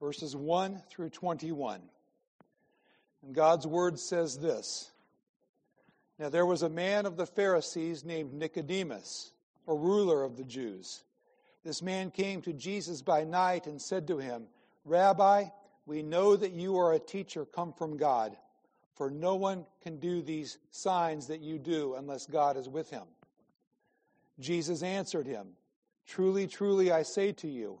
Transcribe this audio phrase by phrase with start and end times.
[0.00, 1.80] verses 1 through 21.
[3.24, 4.90] And God's word says this
[6.18, 9.32] Now there was a man of the Pharisees named Nicodemus,
[9.66, 11.04] a ruler of the Jews.
[11.64, 14.44] This man came to Jesus by night and said to him,
[14.84, 15.44] Rabbi,
[15.86, 18.36] we know that you are a teacher come from God,
[18.94, 23.04] for no one can do these signs that you do unless God is with him.
[24.38, 25.48] Jesus answered him,
[26.06, 27.80] Truly, truly, I say to you,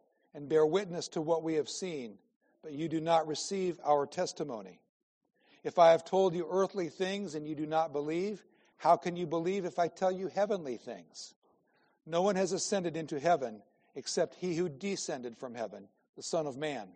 [0.33, 2.17] and bear witness to what we have seen,
[2.63, 4.79] but you do not receive our testimony.
[5.63, 8.43] If I have told you earthly things and you do not believe,
[8.77, 11.33] how can you believe if I tell you heavenly things?
[12.05, 13.61] No one has ascended into heaven
[13.95, 16.87] except he who descended from heaven, the Son of Man.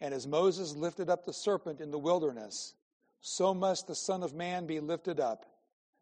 [0.00, 2.74] And as Moses lifted up the serpent in the wilderness,
[3.20, 5.46] so must the Son of Man be lifted up,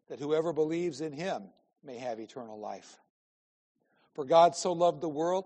[0.07, 1.43] that whoever believes in him
[1.83, 2.97] may have eternal life.
[4.15, 5.45] For God so loved the world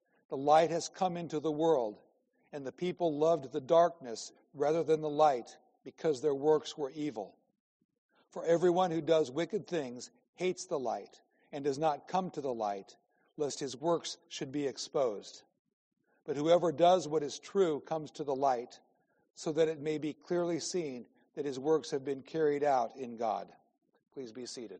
[0.31, 1.99] The light has come into the world,
[2.53, 7.35] and the people loved the darkness rather than the light because their works were evil.
[8.29, 11.19] For everyone who does wicked things hates the light
[11.51, 12.95] and does not come to the light,
[13.35, 15.43] lest his works should be exposed.
[16.25, 18.79] But whoever does what is true comes to the light,
[19.35, 23.17] so that it may be clearly seen that his works have been carried out in
[23.17, 23.49] God.
[24.13, 24.79] Please be seated.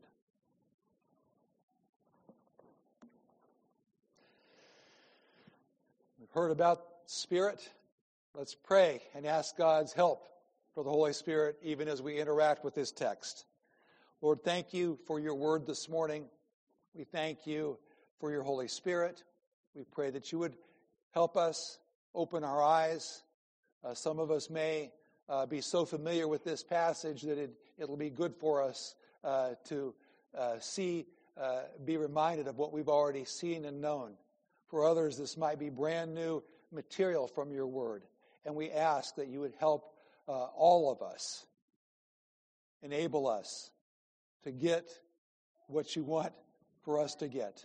[6.32, 7.70] Heard about Spirit.
[8.34, 10.26] Let's pray and ask God's help
[10.74, 13.44] for the Holy Spirit even as we interact with this text.
[14.22, 16.24] Lord, thank you for your word this morning.
[16.94, 17.76] We thank you
[18.18, 19.22] for your Holy Spirit.
[19.74, 20.56] We pray that you would
[21.10, 21.78] help us
[22.14, 23.22] open our eyes.
[23.84, 24.90] Uh, some of us may
[25.28, 29.50] uh, be so familiar with this passage that it, it'll be good for us uh,
[29.64, 29.94] to
[30.38, 31.04] uh, see,
[31.38, 34.12] uh, be reminded of what we've already seen and known.
[34.72, 38.04] For others, this might be brand new material from your word.
[38.46, 39.92] And we ask that you would help
[40.26, 41.44] uh, all of us,
[42.82, 43.70] enable us
[44.44, 44.88] to get
[45.66, 46.32] what you want
[46.86, 47.62] for us to get.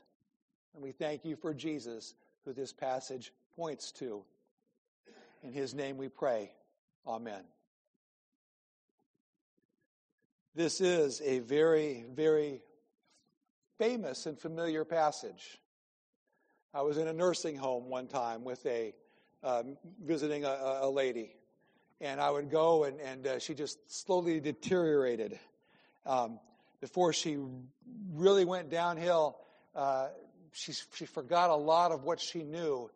[0.73, 2.13] And we thank you for Jesus,
[2.43, 4.25] who this passage points to.
[5.43, 6.51] In his name we pray.
[7.07, 7.43] Amen.
[10.55, 12.59] This is a very, very
[13.77, 15.57] famous and familiar passage.
[16.77, 18.93] I was in a nursing home one time with a
[19.43, 21.31] um, visiting a, a, lady,
[21.99, 25.39] and I would go, and, and uh, she just slowly deteriorated.
[26.05, 26.39] Um,
[26.79, 27.39] before she
[28.13, 29.39] really went downhill,
[29.75, 30.09] uh,
[30.53, 32.91] she, she forgot a lot of what she knew.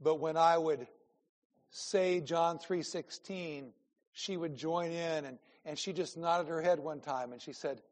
[0.00, 0.86] But when I would
[1.70, 3.70] say John 3.16,
[4.12, 7.52] she would join in, and, and she just nodded her head one time, and she
[7.52, 7.82] said,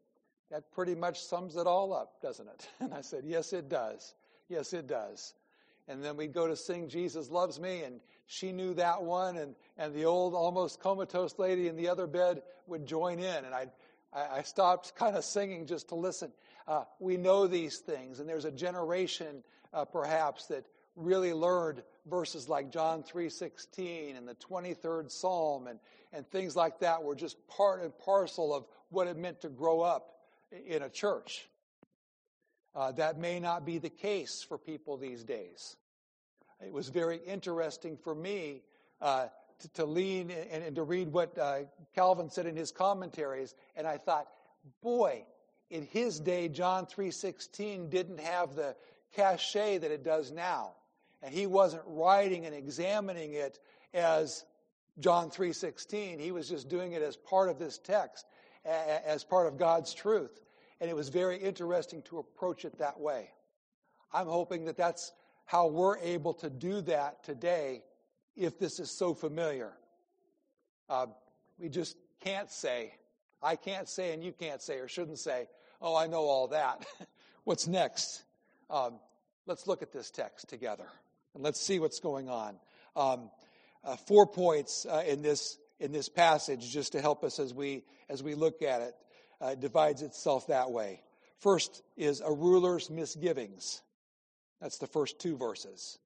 [0.52, 2.68] that pretty much sums it all up, doesn't it?
[2.78, 4.14] And I said, yes, it does.
[4.48, 5.34] Yes, it does.
[5.88, 9.54] And then we'd go to sing Jesus Loves Me, and she knew that one, and,
[9.76, 13.44] and the old almost comatose lady in the other bed would join in.
[13.44, 13.66] And I,
[14.14, 16.32] I stopped kind of singing just to listen.
[16.66, 19.42] Uh, we know these things, and there's a generation
[19.74, 20.64] uh, perhaps that
[20.96, 25.78] really learned verses like John 3.16 and the 23rd Psalm and,
[26.12, 29.80] and things like that were just part and parcel of what it meant to grow
[29.80, 30.20] up
[30.66, 31.48] in a church.
[32.74, 35.76] Uh, that may not be the case for people these days.
[36.64, 38.62] It was very interesting for me
[39.00, 39.26] uh,
[39.60, 41.60] to, to lean and, and, to read what uh,
[41.94, 44.26] Calvin said in his commentaries, and I thought,
[44.82, 45.24] boy,
[45.70, 48.74] in his day, John 3.16 didn't have the
[49.14, 50.72] cachet that it does now.
[51.22, 53.58] And he wasn't writing and examining it
[53.92, 54.44] as
[54.98, 56.18] John 3:16.
[56.18, 58.26] He was just doing it as part of this text,
[58.64, 60.40] as part of God's truth.
[60.80, 63.30] And it was very interesting to approach it that way.
[64.12, 65.12] I'm hoping that that's
[65.46, 67.82] how we're able to do that today
[68.36, 69.72] if this is so familiar.
[70.88, 71.06] Uh,
[71.58, 72.94] we just can't say,
[73.42, 75.48] I can't say, and you can't say, or shouldn't say,
[75.80, 76.84] oh, I know all that.
[77.44, 78.24] What's next?
[78.70, 78.98] Um,
[79.46, 80.86] let's look at this text together
[81.34, 82.56] and let's see what's going on.
[82.96, 83.30] Um,
[83.84, 87.84] uh, four points uh, in this in this passage, just to help us as we
[88.08, 88.94] as we look at it.
[89.40, 91.02] Uh, divides itself that way.
[91.38, 93.82] First is a ruler's misgivings.
[94.60, 95.98] That's the first two verses.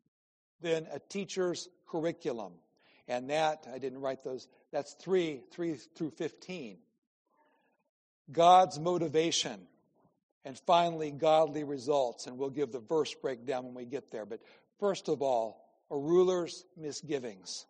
[0.60, 2.54] Then a teacher's curriculum.
[3.06, 6.78] And that, I didn't write those, that's 3, 3 through 15.
[8.30, 9.60] God's motivation.
[10.44, 12.26] And finally, godly results.
[12.26, 14.26] And we'll give the verse breakdown when we get there.
[14.26, 14.40] But
[14.80, 17.64] first of all, a ruler's misgivings.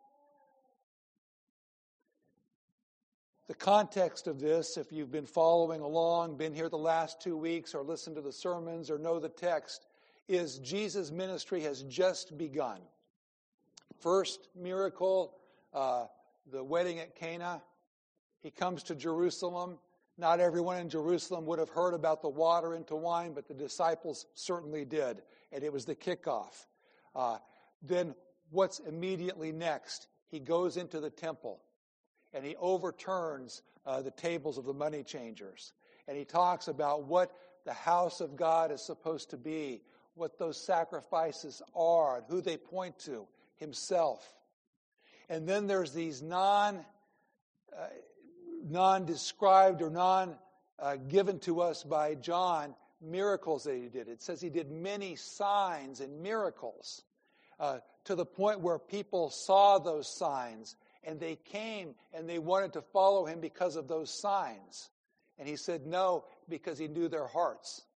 [3.49, 7.75] The context of this, if you've been following along, been here the last two weeks,
[7.75, 9.87] or listened to the sermons, or know the text,
[10.29, 12.79] is Jesus' ministry has just begun.
[14.01, 15.35] First miracle,
[15.73, 16.05] uh,
[16.53, 17.63] the wedding at Cana.
[18.41, 19.79] He comes to Jerusalem.
[20.19, 24.27] Not everyone in Jerusalem would have heard about the water into wine, but the disciples
[24.35, 25.23] certainly did,
[25.53, 26.67] and it was the kickoff.
[27.17, 27.39] Uh,
[27.81, 28.15] then
[28.51, 30.09] what's immediately next?
[30.29, 31.63] He goes into the temple
[32.33, 35.73] and he overturns uh, the tables of the money changers.
[36.07, 37.33] And he talks about what
[37.65, 39.83] the house of God is supposed to be,
[40.15, 43.27] what those sacrifices are, and who they point to
[43.57, 44.27] himself.
[45.29, 46.85] And then there's these non
[47.77, 47.87] uh,
[48.65, 50.37] non described or non
[50.79, 54.09] uh, given to us by John miracles that he did.
[54.09, 57.03] It says he did many signs and miracles
[57.61, 60.77] uh, to the point where people saw those signs
[61.09, 64.91] and they came and they wanted to follow him because of those signs.
[65.39, 67.87] And he said no because he knew their hearts.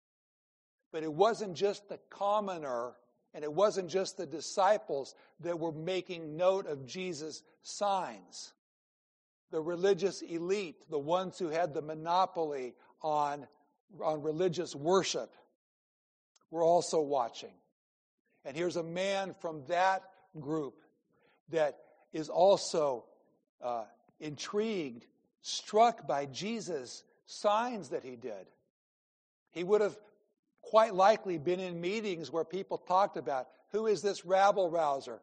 [0.92, 2.94] But it wasn't just the commoner
[3.34, 8.54] and it wasn't just the disciples that were making note of Jesus' signs.
[9.50, 13.46] The religious elite, the ones who had the monopoly on,
[14.02, 15.34] on religious worship,
[16.50, 17.52] were also watching.
[18.46, 20.02] And here's a man from that
[20.40, 20.80] group
[21.50, 21.76] that
[22.12, 23.04] is also
[23.62, 23.84] uh,
[24.20, 25.06] intrigued,
[25.40, 28.46] struck by Jesus' signs that he did.
[29.50, 29.96] He would have
[30.62, 35.20] quite likely been in meetings where people talked about who is this rabble rouser?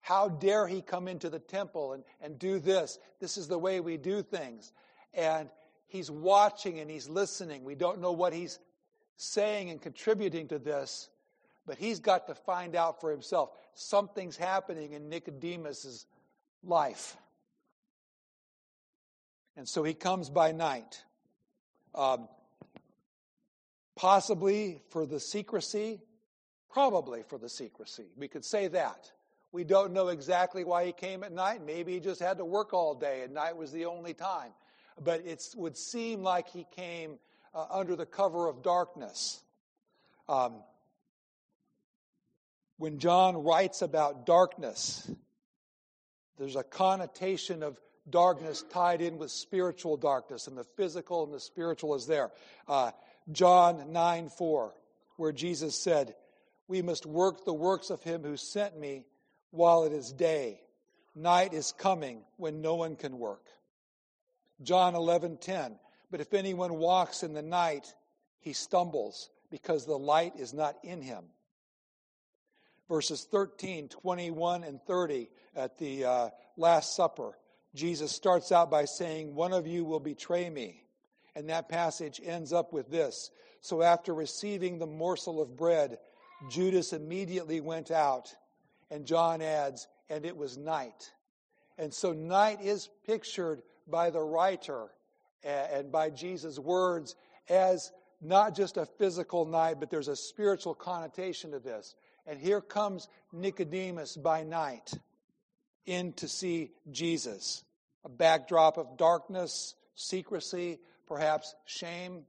[0.00, 2.98] How dare he come into the temple and, and do this?
[3.20, 4.72] This is the way we do things.
[5.14, 5.48] And
[5.86, 7.64] he's watching and he's listening.
[7.64, 8.58] We don't know what he's
[9.16, 11.08] saying and contributing to this,
[11.66, 13.50] but he's got to find out for himself.
[13.74, 16.06] Something's happening in Nicodemus's
[16.64, 17.16] life.
[19.56, 21.02] And so he comes by night.
[21.94, 22.28] Um,
[23.96, 26.00] possibly for the secrecy,
[26.70, 28.06] probably for the secrecy.
[28.16, 29.10] We could say that.
[29.52, 31.64] We don't know exactly why he came at night.
[31.64, 34.52] Maybe he just had to work all day and night was the only time.
[35.02, 37.18] But it would seem like he came
[37.54, 39.42] uh, under the cover of darkness.
[40.28, 40.62] Um,
[42.78, 45.10] when John writes about darkness,
[46.38, 51.40] there's a connotation of darkness tied in with spiritual darkness, and the physical and the
[51.40, 52.30] spiritual is there.
[52.66, 52.90] Uh,
[53.30, 54.74] John 9 4,
[55.16, 56.14] where Jesus said,
[56.68, 59.04] We must work the works of him who sent me
[59.50, 60.60] while it is day.
[61.14, 63.46] Night is coming when no one can work.
[64.62, 65.78] John 11 10,
[66.10, 67.94] But if anyone walks in the night,
[68.40, 71.24] he stumbles because the light is not in him
[72.88, 77.38] verses 13, 21, and 30 at the uh, Last Supper.
[77.74, 80.84] Jesus starts out by saying, One of you will betray me.
[81.34, 85.98] And that passage ends up with this So after receiving the morsel of bread,
[86.50, 88.34] Judas immediately went out.
[88.90, 91.12] And John adds, And it was night.
[91.78, 94.88] And so night is pictured by the writer
[95.42, 97.16] and by Jesus' words
[97.48, 101.96] as not just a physical night, but there's a spiritual connotation to this.
[102.26, 104.92] And here comes Nicodemus by night
[105.86, 107.64] in to see Jesus.
[108.04, 112.24] A backdrop of darkness, secrecy, perhaps shame.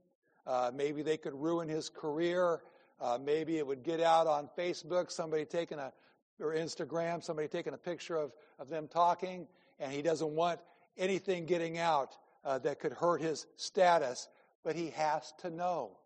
[0.46, 2.60] Uh, maybe they could ruin his career.
[3.00, 5.92] Uh, maybe it would get out on Facebook, somebody taking a,
[6.40, 9.46] or Instagram, somebody taking a picture of, of them talking,
[9.78, 10.60] and he doesn't want
[10.96, 14.28] anything getting out uh, that could hurt his status,
[14.64, 15.96] but he has to know.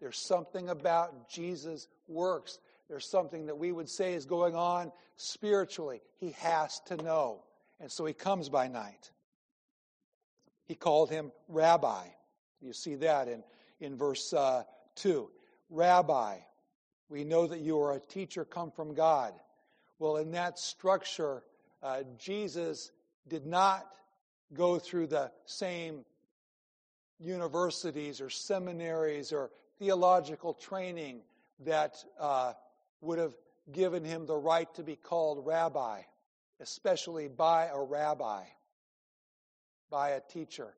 [0.00, 2.58] There's something about Jesus' works.
[2.92, 6.02] There's something that we would say is going on spiritually.
[6.18, 7.42] He has to know.
[7.80, 9.10] And so he comes by night.
[10.66, 12.04] He called him Rabbi.
[12.60, 13.44] You see that in,
[13.80, 14.64] in verse uh,
[14.96, 15.26] 2.
[15.70, 16.36] Rabbi,
[17.08, 19.32] we know that you are a teacher come from God.
[19.98, 21.44] Well, in that structure,
[21.82, 22.92] uh, Jesus
[23.26, 23.86] did not
[24.52, 26.04] go through the same
[27.18, 31.22] universities or seminaries or theological training
[31.64, 32.52] that uh,
[33.02, 33.34] would have
[33.70, 36.00] given him the right to be called rabbi,
[36.60, 38.44] especially by a rabbi,
[39.90, 40.74] by a teacher.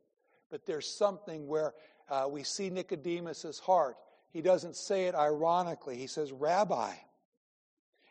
[0.51, 1.75] But there's something where
[2.09, 3.97] uh, we see Nicodemus's heart.
[4.31, 5.97] He doesn't say it ironically.
[5.97, 6.93] He says, Rabbi.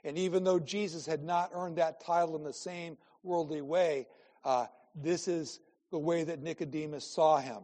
[0.03, 4.07] And even though Jesus had not earned that title in the same worldly way,
[4.43, 5.59] uh, this is
[5.91, 7.63] the way that Nicodemus saw him.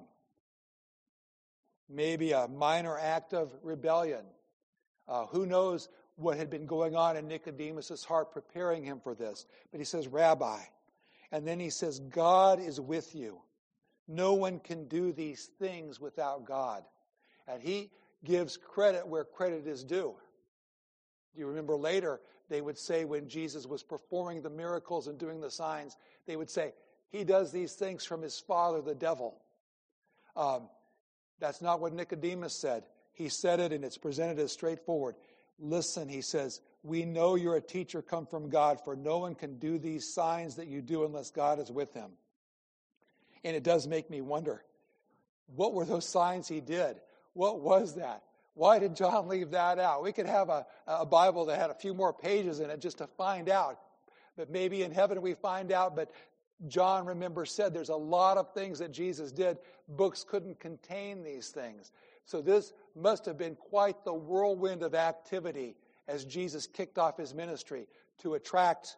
[1.89, 4.23] Maybe a minor act of rebellion.
[5.07, 9.45] Uh, who knows what had been going on in Nicodemus's heart preparing him for this?
[9.71, 10.59] But he says, Rabbi.
[11.31, 13.41] And then he says, God is with you.
[14.07, 16.83] No one can do these things without God.
[17.47, 17.91] And he
[18.23, 20.15] gives credit where credit is due.
[21.33, 25.39] Do you remember later, they would say when Jesus was performing the miracles and doing
[25.39, 25.95] the signs,
[26.25, 26.73] they would say,
[27.09, 29.39] He does these things from his father, the devil.
[30.35, 30.69] Um,
[31.39, 32.83] that's not what Nicodemus said.
[33.13, 35.15] He said it and it's presented as straightforward.
[35.59, 39.57] Listen, he says, we know you're a teacher come from God, for no one can
[39.57, 42.11] do these signs that you do unless God is with him.
[43.43, 44.63] And it does make me wonder
[45.55, 46.97] what were those signs he did?
[47.33, 48.23] What was that?
[48.53, 50.03] Why did John leave that out?
[50.03, 52.97] We could have a, a Bible that had a few more pages in it just
[52.99, 53.79] to find out.
[54.35, 55.95] But maybe in heaven we find out.
[55.95, 56.11] But
[56.67, 59.57] John, remember, said there's a lot of things that Jesus did.
[59.87, 61.91] Books couldn't contain these things.
[62.29, 65.75] So this must have been quite the whirlwind of activity
[66.07, 67.87] as Jesus kicked off his ministry
[68.19, 68.97] to attract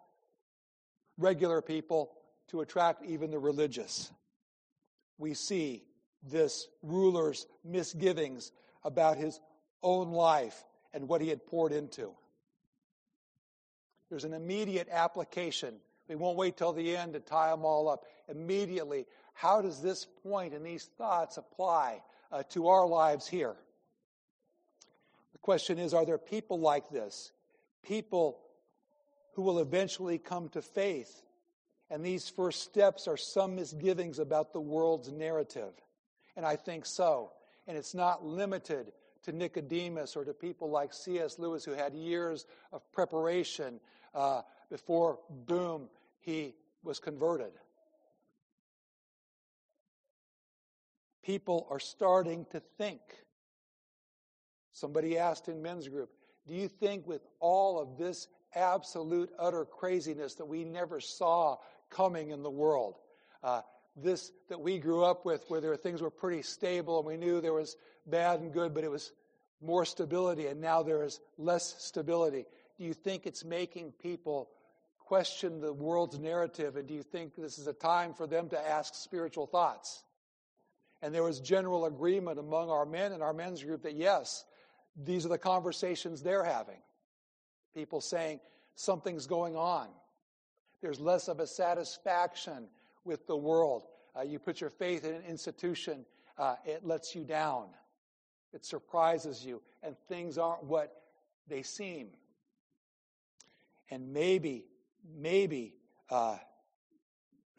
[1.17, 2.11] regular people,
[2.49, 4.11] to attract even the religious.
[5.17, 5.85] We see
[6.21, 8.51] this ruler's misgivings
[8.83, 9.39] about his
[9.81, 12.11] own life and what he had poured into.
[14.09, 15.75] There's an immediate application.
[16.09, 18.03] We won't wait till the end to tie them all up.
[18.27, 23.55] Immediately, how does this point and these thoughts apply uh, to our lives here?
[25.33, 27.31] The question is are there people like this?
[27.83, 28.39] People
[29.33, 31.23] who will eventually come to faith.
[31.89, 35.73] And these first steps are some misgivings about the world's narrative.
[36.37, 37.31] And I think so.
[37.67, 41.37] And it's not limited to Nicodemus or to people like C.S.
[41.37, 43.79] Lewis who had years of preparation
[44.15, 47.51] uh, before, boom, he was converted.
[51.23, 53.01] People are starting to think.
[54.73, 56.09] Somebody asked in men's group,
[56.47, 61.57] Do you think with all of this absolute, utter craziness that we never saw
[61.89, 62.95] coming in the world,
[63.43, 63.61] uh,
[63.95, 67.41] this that we grew up with, where there things were pretty stable and we knew
[67.41, 67.75] there was
[68.05, 69.11] bad and good, but it was
[69.61, 72.45] more stability, and now there is less stability.
[72.77, 74.49] Do you think it's making people
[74.99, 78.69] question the world's narrative, and do you think this is a time for them to
[78.69, 80.03] ask spiritual thoughts?
[81.01, 84.45] And there was general agreement among our men and our men's group that yes,
[84.95, 86.77] these are the conversations they're having.
[87.73, 88.39] People saying
[88.75, 89.87] something's going on.
[90.81, 92.67] There's less of a satisfaction
[93.03, 93.83] with the world.
[94.17, 96.05] Uh, you put your faith in an institution,
[96.37, 97.67] uh, it lets you down.
[98.53, 100.91] It surprises you, and things aren't what
[101.47, 102.09] they seem.
[103.89, 104.65] And maybe,
[105.17, 105.75] maybe,
[106.09, 106.37] uh,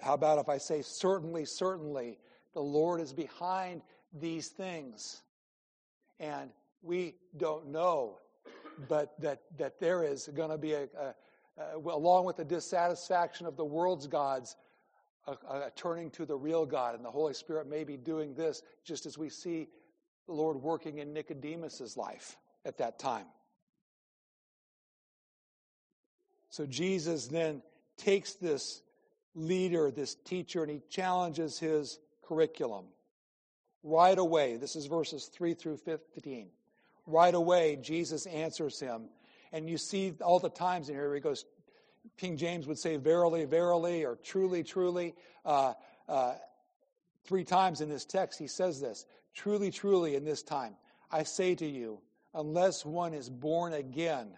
[0.01, 2.19] how about if I say certainly, certainly,
[2.55, 3.83] the Lord is behind
[4.13, 5.23] these things.
[6.21, 6.51] And
[6.83, 8.19] we don't know,
[8.89, 11.15] but that, that there is going to be a, a,
[11.59, 14.57] a, along with the dissatisfaction of the world's gods,
[15.27, 16.95] a, a, turning to the real God.
[16.95, 19.69] And the Holy Spirit may be doing this just as we see
[20.27, 23.27] the Lord working in Nicodemus's life at that time.
[26.51, 27.63] So Jesus then
[27.97, 28.83] takes this
[29.35, 31.99] leader, this teacher, and he challenges his
[32.33, 32.87] curriculum.
[33.83, 36.49] Right away, this is verses 3 through 15.
[37.07, 39.09] Right away, Jesus answers him.
[39.53, 41.45] And you see all the times in here he goes,
[42.17, 45.15] King James would say, verily, verily, or truly, truly.
[45.45, 45.75] Uh,
[46.09, 46.35] uh,
[47.25, 50.75] three times in this text, he says this Truly, truly, in this time,
[51.11, 52.01] I say to you,
[52.35, 54.29] unless one is born again,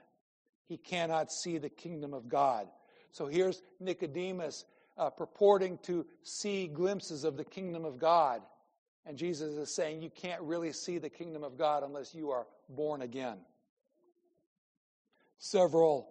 [0.67, 2.67] he cannot see the kingdom of God.
[3.13, 4.65] So here's Nicodemus
[4.97, 8.43] uh, purporting to see glimpses of the kingdom of God.
[9.07, 12.47] And Jesus is saying you can't really see the kingdom of God unless you are
[12.69, 13.39] born again.
[15.39, 16.09] Several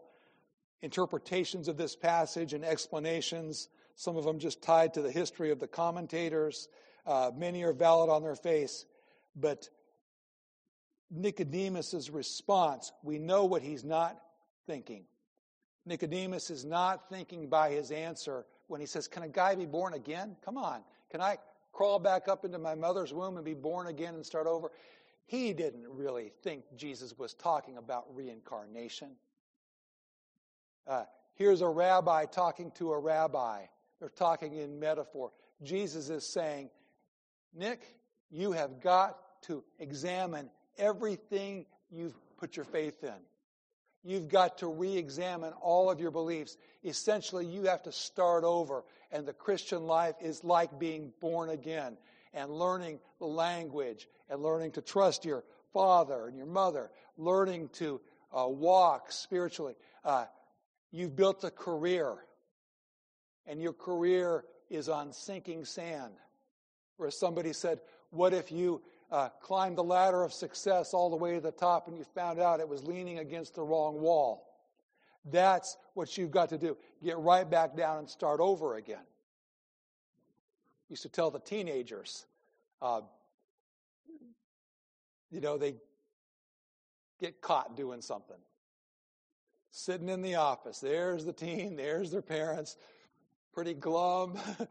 [0.82, 5.60] interpretations of this passage and explanations, some of them just tied to the history of
[5.60, 6.68] the commentators.
[7.06, 8.86] Uh, many are valid on their face,
[9.36, 9.70] but
[11.10, 14.20] Nicodemus' response, we know what he's not
[14.68, 15.06] thinking.
[15.86, 19.94] Nicodemus is not thinking by his answer when he says, Can a guy be born
[19.94, 20.36] again?
[20.44, 20.82] Come on.
[21.12, 21.38] Can I
[21.74, 24.72] crawl back up into my mother's womb and be born again and start over?
[25.27, 29.10] He didn't really think Jesus was talking about reincarnation.
[30.88, 31.03] Uh,
[31.36, 33.65] here's a rabbi talking to a rabbi.
[34.00, 35.32] They're talking in metaphor.
[35.62, 36.72] Jesus is saying,
[37.53, 37.86] Nick,
[38.32, 40.50] you have got to examine
[40.80, 43.22] everything you've put your faith in.
[44.03, 46.57] You've got to re examine all of your beliefs.
[46.83, 48.83] Essentially, you have to start over.
[49.12, 51.98] And the Christian life is like being born again
[52.33, 58.01] and learning the language and learning to trust your father and your mother, learning to
[58.38, 59.75] uh, walk spiritually.
[60.03, 60.25] Uh,
[60.91, 62.15] you've built a career,
[63.45, 66.13] and your career is on sinking sand.
[66.98, 67.79] Where somebody said,
[68.10, 68.81] What if you
[69.13, 72.39] uh, climbed the ladder of success all the way to the top and you found
[72.39, 74.50] out it was leaning against the wrong wall.
[75.32, 76.75] That's what you've got to do.
[77.03, 79.05] Get right back down and start over again.
[80.89, 82.25] Used to tell the teenagers,
[82.82, 83.01] uh,
[85.29, 85.75] you know, they
[87.20, 88.38] get caught doing something.
[89.70, 92.77] Sitting in the office, there's the teen, there's their parents,
[93.53, 94.38] pretty glum,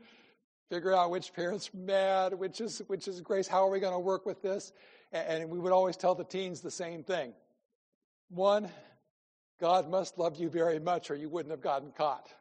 [0.72, 3.46] figure out which parent's mad, which is which is grace.
[3.46, 4.72] How are we going to work with this?
[5.12, 7.34] And we would always tell the teens the same thing.
[8.30, 8.70] One,
[9.60, 12.32] God must love you very much, or you wouldn't have gotten caught.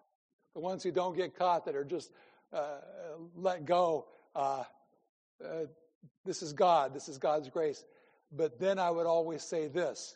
[0.53, 2.11] The ones who don't get caught, that are just
[2.53, 2.77] uh,
[3.35, 4.63] let go, uh,
[5.43, 5.65] uh,
[6.23, 6.93] this is God.
[6.93, 7.83] This is God's grace.
[8.31, 10.15] But then I would always say this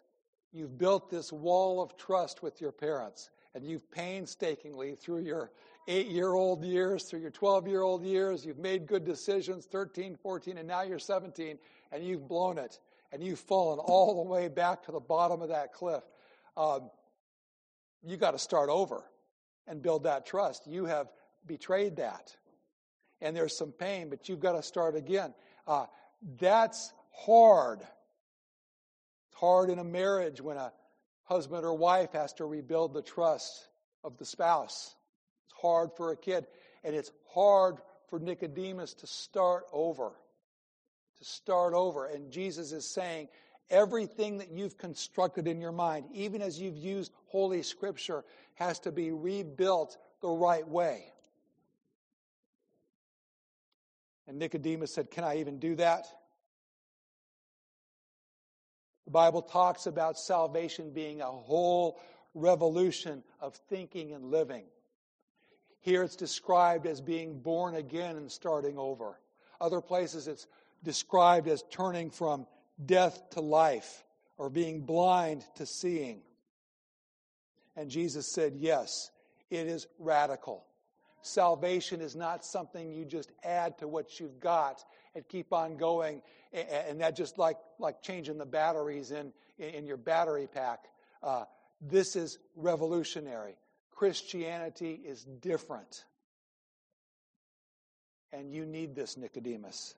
[0.53, 5.49] you've built this wall of trust with your parents, and you've painstakingly, through your
[5.87, 8.45] eight year old years, through your 12 year old years.
[8.45, 11.57] You've made good decisions, 13, 14, and now you're 17,
[11.91, 12.79] and you've blown it.
[13.11, 16.03] And you've fallen all the way back to the bottom of that cliff.
[16.57, 16.89] Um,
[18.03, 19.03] you got to start over
[19.67, 20.67] and build that trust.
[20.67, 21.07] You have
[21.45, 22.35] betrayed that.
[23.21, 25.33] And there's some pain, but you've got to start again.
[25.65, 25.85] Uh,
[26.39, 27.79] that's hard.
[27.79, 30.73] It's hard in a marriage when a
[31.25, 33.67] husband or wife has to rebuild the trust
[34.03, 34.95] of the spouse
[35.45, 36.47] It's hard for a kid.
[36.83, 37.77] And it's hard
[38.09, 40.11] for Nicodemus to start over.
[41.17, 42.05] To start over.
[42.05, 43.27] And Jesus is saying,
[43.69, 48.23] everything that you've constructed in your mind, even as you've used Holy Scripture,
[48.55, 51.05] has to be rebuilt the right way.
[54.27, 56.07] And Nicodemus said, Can I even do that?
[59.05, 61.99] The Bible talks about salvation being a whole
[62.33, 64.63] revolution of thinking and living.
[65.81, 69.19] Here it's described as being born again and starting over.
[69.61, 70.47] Other places it's
[70.83, 72.47] described as turning from
[72.83, 74.03] death to life
[74.37, 76.21] or being blind to seeing.
[77.75, 79.11] And Jesus said, Yes,
[79.49, 80.65] it is radical.
[81.21, 84.83] Salvation is not something you just add to what you've got
[85.15, 86.21] and keep on going,
[86.53, 90.85] and that just like, like changing the batteries in, in your battery pack.
[91.23, 91.45] Uh,
[91.81, 93.55] this is revolutionary.
[93.91, 96.03] Christianity is different.
[98.33, 99.95] And you need this, Nicodemus.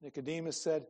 [0.00, 0.86] Nicodemus said,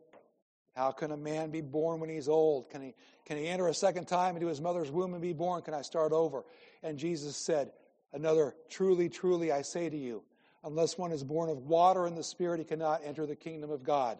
[0.77, 2.69] How can a man be born when he's old?
[2.69, 5.63] Can he, can he enter a second time into his mother's womb and be born?
[5.63, 6.45] Can I start over?
[6.83, 7.73] And Jesus said,
[8.13, 10.23] Another, truly, truly, I say to you,
[10.64, 13.83] unless one is born of water and the Spirit, he cannot enter the kingdom of
[13.83, 14.18] God.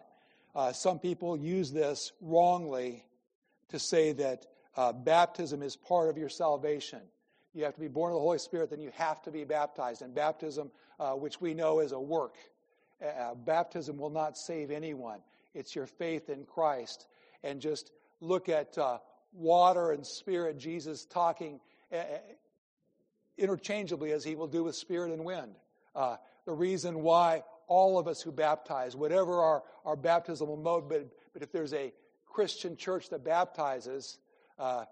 [0.55, 3.03] Uh, some people use this wrongly
[3.69, 7.01] to say that uh, baptism is part of your salvation.
[7.53, 10.01] You have to be born of the Holy Spirit, then you have to be baptized.
[10.01, 12.35] And baptism, uh, which we know is a work,
[13.01, 15.19] uh, uh, baptism will not save anyone.
[15.53, 17.07] It's your faith in Christ.
[17.43, 18.99] And just look at uh,
[19.33, 21.59] water and spirit, Jesus talking
[21.91, 22.03] uh,
[23.37, 25.55] interchangeably as he will do with spirit and wind.
[26.49, 31.43] The reason why all of us who baptize, whatever our, our baptismal mode, but, but
[31.43, 31.93] if there's a
[32.25, 34.17] Christian church that baptizes,
[34.57, 34.85] uh,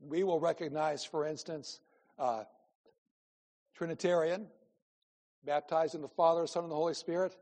[0.00, 1.80] we will recognize, for instance,
[2.18, 2.44] uh,
[3.74, 4.46] Trinitarian,
[5.44, 7.36] baptized in the Father, Son, and the Holy Spirit,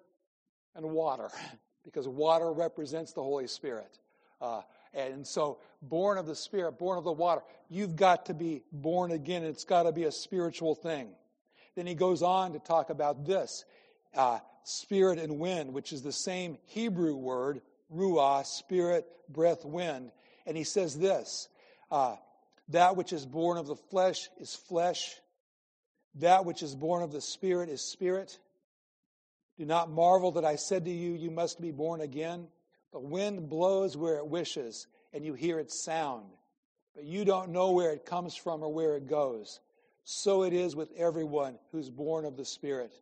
[0.75, 1.29] and water,
[1.85, 3.97] because water represents the Holy Spirit.
[4.41, 8.65] Uh, And so, born of the Spirit, born of the water, you've got to be
[8.73, 9.45] born again.
[9.45, 11.15] It's got to be a spiritual thing.
[11.75, 13.65] Then he goes on to talk about this
[14.15, 17.63] uh, spirit and wind, which is the same Hebrew word,
[17.95, 20.13] ruah, spirit, breath, wind.
[20.47, 21.49] And he says this
[21.91, 22.17] uh,
[22.69, 25.15] that which is born of the flesh is flesh,
[26.17, 28.39] that which is born of the Spirit is spirit.
[29.59, 32.49] Do not marvel that I said to you, You must be born again.
[32.93, 36.25] The wind blows where it wishes, and you hear its sound,
[36.95, 39.61] but you don't know where it comes from or where it goes.
[40.05, 42.93] So it is with everyone who's born of the Spirit.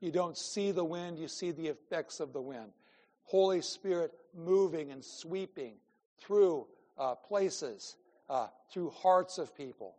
[0.00, 2.72] You don't see the wind, you see the effects of the wind.
[3.24, 5.74] Holy Spirit moving and sweeping
[6.18, 6.66] through
[6.98, 7.96] uh, places,
[8.28, 9.96] uh, through hearts of people.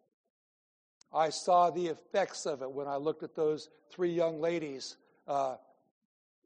[1.14, 4.98] I saw the effects of it when I looked at those three young ladies
[5.28, 5.58] uh,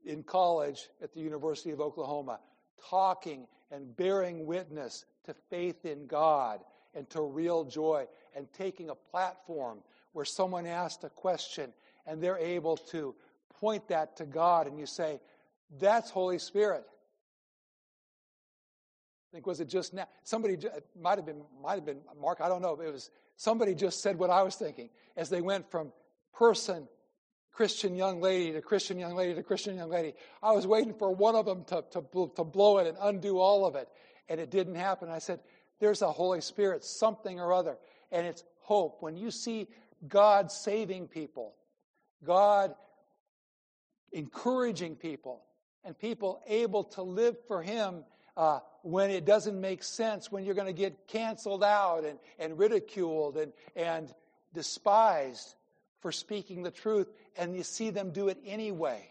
[0.05, 2.39] in college at the University of Oklahoma,
[2.89, 6.61] talking and bearing witness to faith in God
[6.93, 9.79] and to real joy, and taking a platform
[10.15, 11.73] where someone asked a question
[12.07, 13.13] and they're able to
[13.59, 15.19] point that to God, and you say,
[15.77, 16.85] That's Holy Spirit.
[19.29, 20.07] I think was it just now?
[20.23, 20.57] Somebody
[20.97, 22.39] might have been might have been Mark.
[22.39, 22.79] I don't know.
[22.79, 25.91] It was somebody just said what I was thinking as they went from
[26.33, 26.87] person,
[27.51, 30.13] Christian young lady to Christian young lady to Christian young lady.
[30.41, 33.65] I was waiting for one of them to, to, to blow it and undo all
[33.65, 33.89] of it,
[34.29, 35.09] and it didn't happen.
[35.09, 35.41] I said,
[35.81, 37.75] There's a Holy Spirit, something or other,
[38.13, 39.01] and it's hope.
[39.01, 39.67] When you see
[40.07, 41.55] God saving people,
[42.23, 42.75] God
[44.11, 45.41] encouraging people,
[45.83, 48.03] and people able to live for Him
[48.37, 52.57] uh, when it doesn't make sense, when you're going to get canceled out and, and
[52.57, 54.13] ridiculed and, and
[54.53, 55.55] despised
[55.99, 59.07] for speaking the truth, and you see them do it anyway.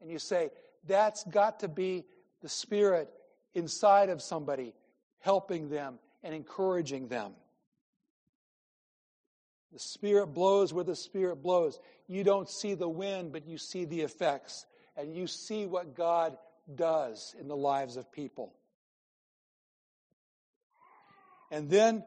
[0.00, 0.50] And you say,
[0.86, 2.04] that's got to be
[2.40, 3.10] the Spirit
[3.54, 4.74] inside of somebody
[5.20, 7.32] helping them and encouraging them.
[9.72, 11.78] The Spirit blows where the Spirit blows.
[12.06, 14.66] You don't see the wind, but you see the effects.
[14.96, 16.36] And you see what God
[16.74, 18.54] does in the lives of people.
[21.50, 22.04] And then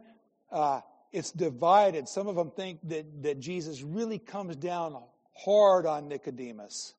[0.51, 2.07] uh, it's divided.
[2.07, 5.01] Some of them think that, that Jesus really comes down
[5.33, 6.93] hard on Nicodemus.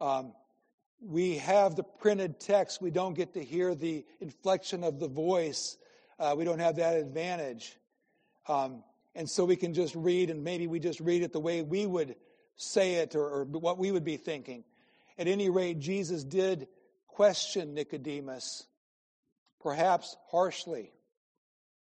[0.00, 0.32] Um,
[1.02, 2.82] we have the printed text.
[2.82, 5.76] We don't get to hear the inflection of the voice.
[6.18, 7.76] Uh, we don't have that advantage.
[8.46, 8.82] Um,
[9.14, 11.86] and so we can just read, and maybe we just read it the way we
[11.86, 12.14] would
[12.56, 14.64] say it or, or what we would be thinking.
[15.18, 16.68] At any rate, Jesus did
[17.08, 18.66] question Nicodemus,
[19.60, 20.92] perhaps harshly,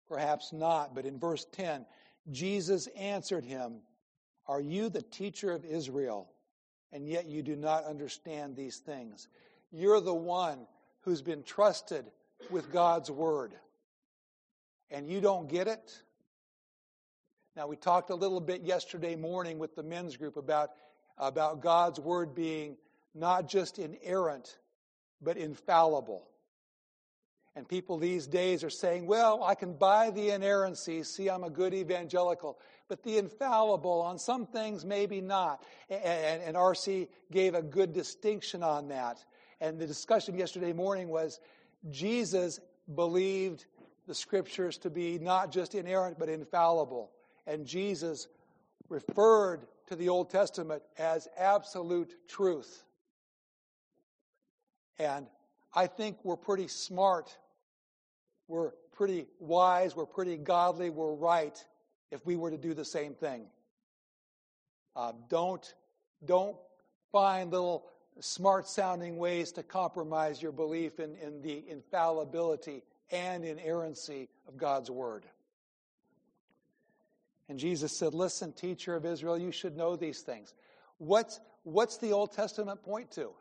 [0.08, 0.96] perhaps not.
[0.96, 1.86] But in verse 10,
[2.30, 3.82] Jesus answered him,
[4.48, 6.32] Are you the teacher of Israel,
[6.92, 9.28] and yet you do not understand these things?
[9.72, 10.66] You're the one
[11.02, 12.06] who's been trusted
[12.50, 13.54] with God's word,
[14.90, 16.02] and you don't get it?
[17.56, 20.72] Now, we talked a little bit yesterday morning with the men's group about,
[21.18, 22.78] about God's word being
[23.14, 24.58] not just inerrant,
[25.22, 26.28] but infallible.
[27.54, 31.04] And people these days are saying, well, I can buy the inerrancy.
[31.04, 32.58] See, I'm a good evangelical.
[32.88, 35.62] But the infallible, on some things, maybe not.
[35.90, 37.10] And, and, R.C.
[37.30, 39.24] gave a good distinction on that.
[39.60, 41.42] And the discussion yesterday morning was
[41.90, 42.62] Jesus
[42.96, 43.66] believed
[44.08, 47.12] the scriptures to be not just inerrant, but infallible.
[47.52, 48.30] And Jesus
[48.88, 52.86] referred to the Old Testament as absolute truth.
[54.98, 55.28] And
[55.74, 57.38] I think we're pretty smart.
[58.48, 59.98] We're pretty wise.
[59.98, 60.90] We're pretty godly.
[60.90, 61.62] We're right
[62.10, 63.44] if we were to do the same thing.
[64.96, 65.76] Uh, don't,
[66.24, 66.56] don't
[67.12, 67.86] find little
[68.22, 74.90] smart sounding ways to compromise your belief in, in the infallibility and inerrancy of God's
[74.90, 75.26] Word.
[77.52, 80.54] And Jesus said, Listen, teacher of Israel, you should know these things.
[81.00, 83.32] What's, what's the Old Testament point to?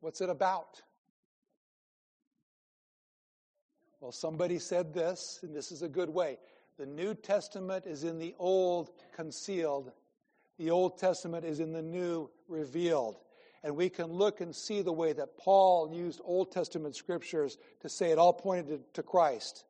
[0.00, 0.82] What's it about?
[4.00, 6.38] Well, somebody said this, and this is a good way.
[6.76, 9.92] The New Testament is in the Old concealed,
[10.58, 13.20] the Old Testament is in the New revealed.
[13.62, 17.88] And we can look and see the way that Paul used Old Testament scriptures to
[17.88, 19.66] say it all pointed to Christ,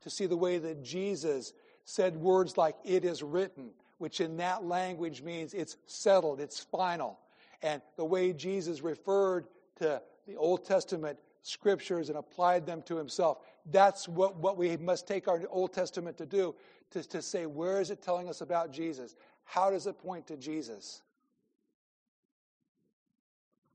[0.00, 1.52] to see the way that Jesus
[1.84, 7.18] said words like, it is written, which in that language means it's settled, it's final.
[7.62, 13.38] And the way Jesus referred to the Old Testament scriptures and applied them to himself.
[13.70, 16.54] That's what, what we must take our Old Testament to do,
[16.90, 19.14] to, to say, where is it telling us about Jesus?
[19.44, 21.02] How does it point to Jesus?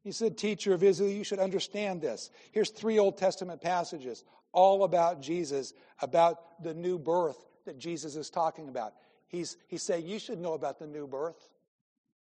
[0.03, 2.31] He said, Teacher of Israel, you should understand this.
[2.51, 8.31] Here's three Old Testament passages, all about Jesus, about the new birth that Jesus is
[8.31, 8.95] talking about.
[9.27, 11.49] He's, he's saying, You should know about the new birth.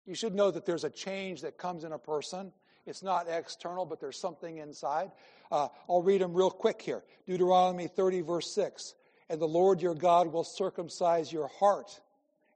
[0.06, 2.52] You should know that there's a change that comes in a person.
[2.86, 5.12] It's not external, but there's something inside.
[5.50, 7.02] Uh, I'll read them real quick here.
[7.26, 8.94] Deuteronomy 30, verse 6.
[9.30, 11.98] And the Lord your God will circumcise your heart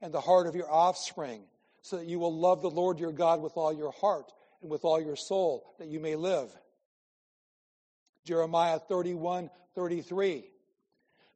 [0.01, 1.43] and the heart of your offspring,
[1.81, 4.83] so that you will love the Lord your God with all your heart and with
[4.83, 6.49] all your soul, that you may live.
[8.25, 10.51] Jeremiah 31, 33.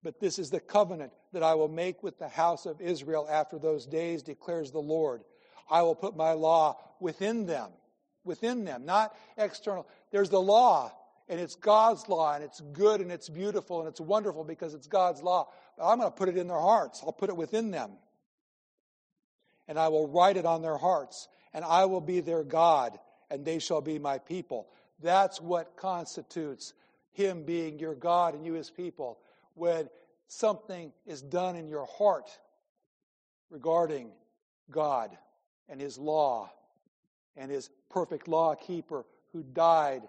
[0.06, 3.60] But this is the covenant that I will make with the house of Israel after
[3.60, 5.22] those days, declares the Lord.
[5.70, 7.72] I will put my law within them,
[8.24, 9.86] within them, not external.
[10.12, 10.94] There's the law,
[11.28, 14.88] and it's God's law, and it's good, and it's beautiful, and it's wonderful because it's
[14.88, 15.50] God's law.
[15.78, 17.02] But I'm going to put it in their hearts.
[17.06, 17.92] I'll put it within them.
[19.68, 22.98] And I will write it on their hearts, and I will be their God,
[23.30, 24.70] and they shall be my people.
[25.04, 26.74] That's what constitutes
[27.12, 29.20] Him being your God and you His people.
[29.56, 29.90] When
[30.28, 32.30] something is done in your heart
[33.50, 34.12] regarding
[34.70, 35.16] God
[35.70, 36.52] and His law
[37.36, 40.04] and His perfect law keeper who died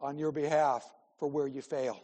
[0.00, 0.84] on your behalf
[1.18, 2.02] for where you fail.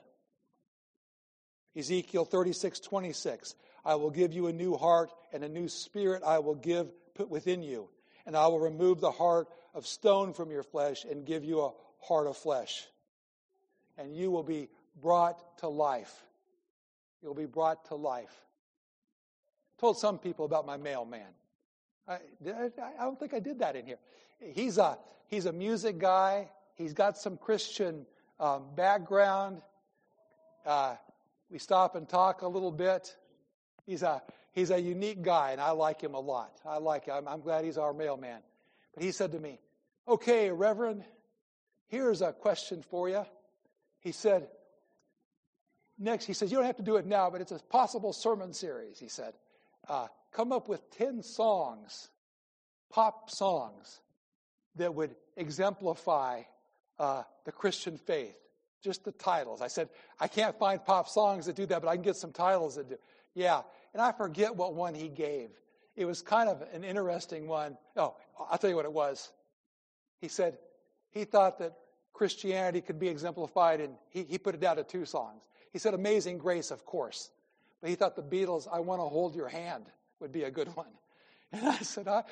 [1.76, 3.54] Ezekiel 36, 26.
[3.84, 7.28] I will give you a new heart and a new spirit I will give put
[7.28, 7.88] within you.
[8.26, 11.72] And I will remove the heart of stone from your flesh and give you a
[12.00, 12.86] heart of flesh.
[13.96, 14.68] And you will be
[15.00, 16.14] brought to life.
[17.22, 18.34] You'll be brought to life.
[19.76, 21.26] I told some people about my mailman.
[22.08, 23.98] I, I don't think I did that in here.
[24.40, 26.48] He's a, he's a music guy.
[26.74, 28.06] He's got some Christian
[28.38, 29.60] um, background.
[30.64, 30.96] Uh,
[31.50, 33.14] we stop and talk a little bit.
[33.86, 36.58] He's a, he's a unique guy, and I like him a lot.
[36.64, 37.14] I like him.
[37.16, 38.40] I'm, I'm glad he's our mailman.
[38.94, 39.60] But he said to me,
[40.08, 41.04] Okay, Reverend,
[41.88, 43.24] here's a question for you.
[44.00, 44.48] He said,
[46.02, 48.54] Next, he says, You don't have to do it now, but it's a possible sermon
[48.54, 48.98] series.
[48.98, 49.34] He said,
[49.86, 52.08] uh, Come up with 10 songs,
[52.90, 54.00] pop songs,
[54.76, 56.42] that would exemplify
[56.98, 58.36] uh, the Christian faith.
[58.82, 59.60] Just the titles.
[59.60, 62.32] I said, I can't find pop songs that do that, but I can get some
[62.32, 62.96] titles that do.
[63.34, 63.60] Yeah.
[63.92, 65.50] And I forget what one he gave.
[65.96, 67.76] It was kind of an interesting one.
[67.96, 68.14] Oh,
[68.50, 69.30] I'll tell you what it was.
[70.22, 70.56] He said
[71.10, 71.74] he thought that
[72.14, 75.42] Christianity could be exemplified, and he, he put it down to two songs.
[75.72, 77.30] He said Amazing Grace, of course.
[77.80, 79.86] But he thought the Beatles, I Want to Hold Your Hand,
[80.20, 80.86] would be a good one.
[81.52, 82.22] And I said, I,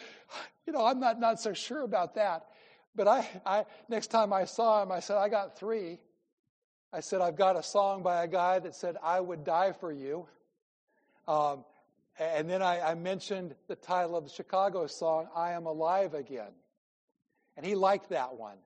[0.64, 2.46] you know, I'm not, not so sure about that.
[2.94, 5.98] But I, I, next time I saw him, I said, I got three.
[6.92, 9.90] I said, I've got a song by a guy that said, I would die for
[9.90, 10.29] you.
[11.27, 11.64] Um,
[12.16, 16.53] and then I, I mentioned the title of the Chicago song, I Am Alive Again.
[17.57, 18.59] And he liked that one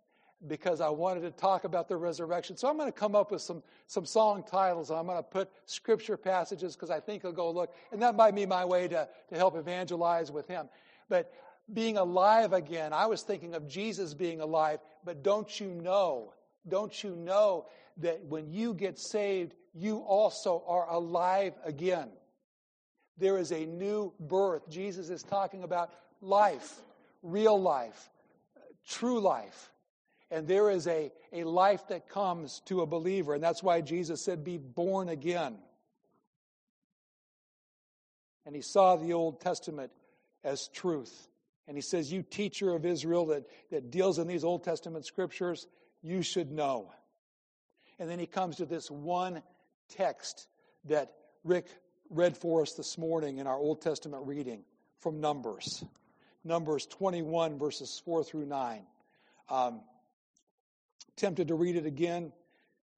[0.47, 2.57] because I wanted to talk about the resurrection.
[2.57, 4.91] So I'm going to come up with some, some song titles.
[4.91, 7.75] I'm going to put scripture passages because I think he'll go look.
[7.93, 10.69] And that might be my way to, to help evangelize with him.
[11.09, 11.33] But
[11.73, 14.81] being alive again, I was thinking of Jesus being alive.
[15.05, 16.33] But don't you know,
[16.69, 17.67] don't you know
[17.99, 22.09] that when you get saved, you also are alive again?
[23.19, 24.69] There is a new birth.
[24.69, 26.81] Jesus is talking about life,
[27.23, 28.11] real life,
[28.87, 29.71] true life.
[30.33, 33.35] And there is a, a life that comes to a believer.
[33.35, 35.59] And that's why Jesus said, Be born again.
[38.47, 39.93] And he saw the Old Testament
[40.43, 41.29] as truth.
[41.69, 45.67] And he says, You teacher of Israel that, that deals in these Old Testament scriptures,
[46.01, 46.91] you should know.
[47.99, 49.43] And then he comes to this one
[49.91, 50.49] text
[50.87, 51.13] that
[51.45, 51.67] Rick
[52.09, 54.65] read for us this morning in our Old Testament reading
[54.99, 55.85] from Numbers.
[56.43, 58.83] Numbers 21, verses 4 through 9.
[59.51, 59.83] Um,
[61.17, 62.33] tempted to read it again,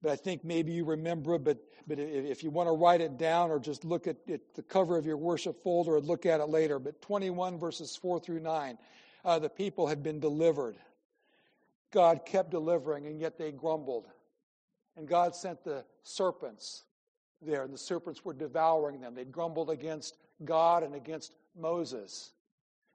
[0.01, 1.43] but I think maybe you remember it.
[1.43, 4.97] But, but if you want to write it down or just look at, the cover
[4.97, 6.79] of your worship folder and look at it later.
[6.79, 8.77] But 21, verses 4 through 9.
[9.23, 10.77] Uh, the people had been delivered.
[11.91, 14.05] God kept delivering, and yet they grumbled.
[14.95, 16.83] And God sent the serpents
[17.41, 19.15] there, and the serpents were devouring them.
[19.15, 22.31] They grumbled against God and against Moses.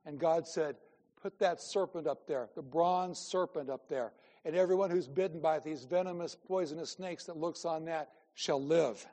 [0.04, 0.76] And God said,
[1.20, 4.12] Put that serpent up there, the bronze serpent up there,
[4.44, 9.06] and everyone who's bitten by these venomous, poisonous snakes that looks on that shall live.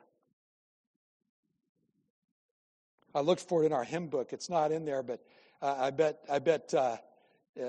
[3.14, 4.32] I looked for it in our hymn book.
[4.32, 5.20] It's not in there, but
[5.60, 6.96] uh, I bet, I bet, uh,
[7.60, 7.64] uh,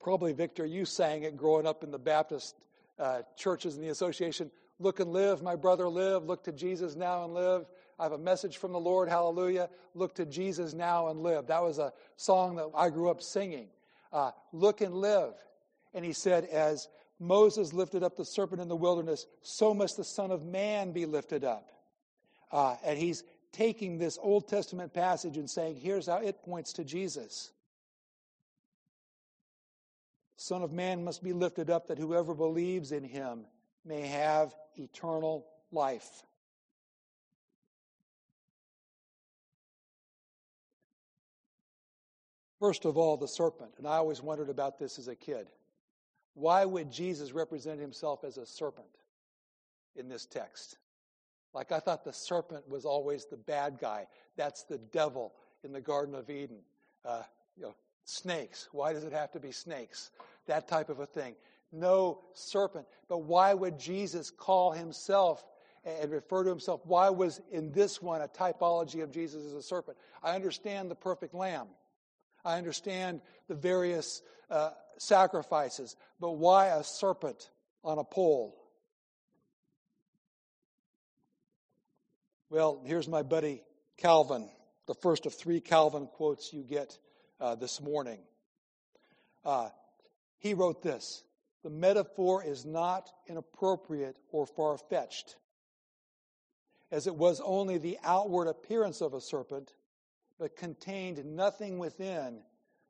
[0.00, 2.56] probably Victor, you sang it growing up in the Baptist
[2.98, 4.50] uh, churches in the association.
[4.80, 6.24] Look and live, my brother, live.
[6.24, 7.66] Look to Jesus now and live.
[7.98, 9.68] I have a message from the Lord, hallelujah.
[9.94, 11.46] Look to Jesus now and live.
[11.46, 13.68] That was a song that I grew up singing.
[14.12, 15.34] Uh, look and live.
[15.94, 20.04] And he said, As Moses lifted up the serpent in the wilderness, so must the
[20.04, 21.70] Son of Man be lifted up.
[22.50, 26.84] Uh, and he's taking this Old Testament passage and saying, here's how it points to
[26.84, 27.52] Jesus.
[30.36, 33.46] Son of Man must be lifted up that whoever believes in him
[33.84, 36.24] may have eternal life.
[42.58, 43.72] First of all, the serpent.
[43.78, 45.46] And I always wondered about this as a kid.
[46.34, 48.86] Why would Jesus represent himself as a serpent
[49.96, 50.76] in this text?
[51.54, 54.06] Like I thought the serpent was always the bad guy.
[54.36, 56.58] That's the devil in the Garden of Eden.
[57.04, 57.22] Uh,
[57.56, 58.68] you know, snakes.
[58.72, 60.10] Why does it have to be snakes?
[60.46, 61.34] That type of a thing.
[61.72, 62.86] No serpent.
[63.08, 65.44] But why would Jesus call himself
[65.84, 66.80] and refer to himself?
[66.84, 69.96] Why was in this one a typology of Jesus as a serpent?
[70.22, 71.68] I understand the perfect lamb.
[72.44, 77.50] I understand the various uh, sacrifices, but why a serpent
[77.82, 78.56] on a pole?
[82.50, 83.62] Well, here's my buddy
[83.96, 84.48] Calvin,
[84.86, 86.98] the first of three Calvin quotes you get
[87.40, 88.20] uh, this morning.
[89.44, 89.70] Uh,
[90.38, 91.24] he wrote this
[91.62, 95.36] The metaphor is not inappropriate or far fetched,
[96.90, 99.72] as it was only the outward appearance of a serpent,
[100.44, 102.38] but contained nothing within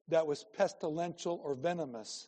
[0.08, 2.26] that was pestilential or venomous.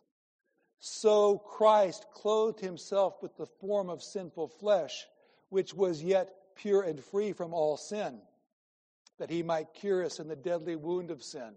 [0.78, 5.04] So Christ clothed himself with the form of sinful flesh,
[5.48, 8.20] which was yet pure and free from all sin,
[9.18, 11.56] that he might cure us in the deadly wound of sin.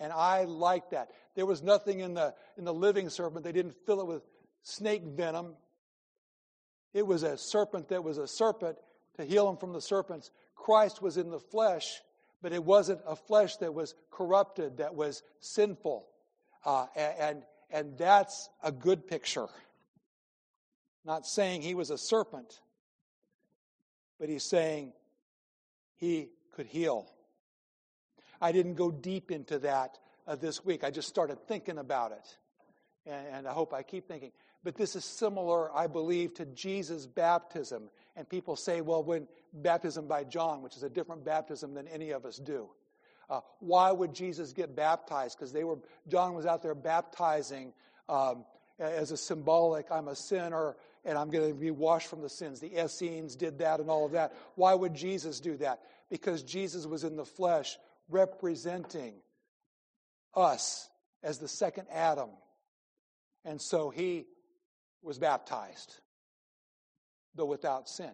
[0.00, 1.12] And I like that.
[1.36, 4.24] There was nothing in the, in the living serpent, they didn't fill it with
[4.64, 5.54] snake venom.
[6.92, 8.78] It was a serpent that was a serpent
[9.16, 10.32] to heal him from the serpents.
[10.56, 12.00] Christ was in the flesh,
[12.44, 16.06] but it wasn't a flesh that was corrupted, that was sinful.
[16.62, 19.46] Uh, and, and that's a good picture.
[21.06, 22.60] Not saying he was a serpent,
[24.20, 24.92] but he's saying
[25.96, 27.06] he could heal.
[28.42, 30.84] I didn't go deep into that uh, this week.
[30.84, 32.36] I just started thinking about it.
[33.06, 34.32] And, and I hope I keep thinking.
[34.62, 37.88] But this is similar, I believe, to Jesus' baptism.
[38.16, 42.10] And people say, well, when baptism by John, which is a different baptism than any
[42.10, 42.68] of us do.
[43.30, 45.38] Uh, why would Jesus get baptized?
[45.38, 47.72] Because they were John was out there baptizing
[48.08, 48.44] um,
[48.78, 49.86] as a symbolic.
[49.90, 52.60] I'm a sinner and I'm going to be washed from the sins.
[52.60, 54.34] The Essenes did that and all of that.
[54.56, 55.80] Why would Jesus do that?
[56.10, 59.14] Because Jesus was in the flesh representing
[60.34, 60.88] us
[61.22, 62.30] as the second Adam.
[63.44, 64.26] And so he
[65.02, 66.00] was baptized,
[67.34, 68.12] though without sin.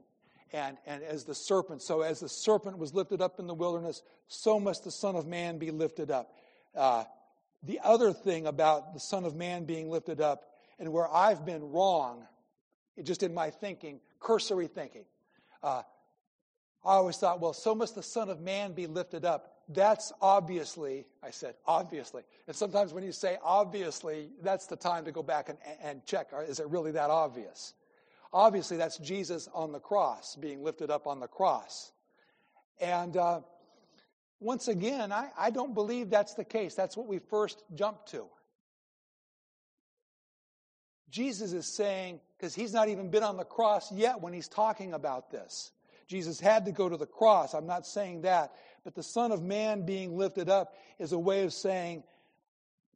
[0.52, 4.02] And, and as the serpent, so as the serpent was lifted up in the wilderness,
[4.26, 6.32] so must the Son of Man be lifted up.
[6.74, 7.04] Uh,
[7.62, 10.44] the other thing about the Son of Man being lifted up,
[10.78, 12.26] and where I've been wrong,
[13.02, 15.04] just in my thinking, cursory thinking.
[15.62, 15.82] Uh,
[16.84, 19.52] I always thought, well, so must the Son of Man be lifted up.
[19.68, 22.22] That's obviously, I said, obviously.
[22.46, 26.30] And sometimes when you say obviously, that's the time to go back and, and check
[26.48, 27.74] is it really that obvious?
[28.32, 31.92] Obviously, that's Jesus on the cross, being lifted up on the cross.
[32.80, 33.40] And uh,
[34.38, 36.74] once again, I, I don't believe that's the case.
[36.74, 38.24] That's what we first jumped to.
[41.10, 44.94] Jesus is saying, because he's not even been on the cross yet when he's talking
[44.94, 45.72] about this.
[46.06, 47.52] Jesus had to go to the cross.
[47.52, 48.52] I'm not saying that.
[48.84, 52.04] But the Son of Man being lifted up is a way of saying,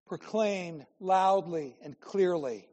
[0.06, 2.68] proclaimed loudly and clearly,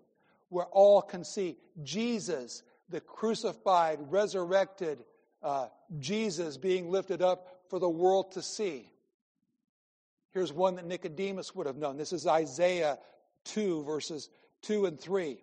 [0.51, 5.05] where all can see Jesus, the crucified, resurrected
[5.41, 8.91] uh, Jesus being lifted up for the world to see.
[10.31, 11.95] Here's one that Nicodemus would have known.
[11.95, 12.99] This is Isaiah
[13.45, 14.29] 2, verses
[14.63, 15.37] 2 and 3.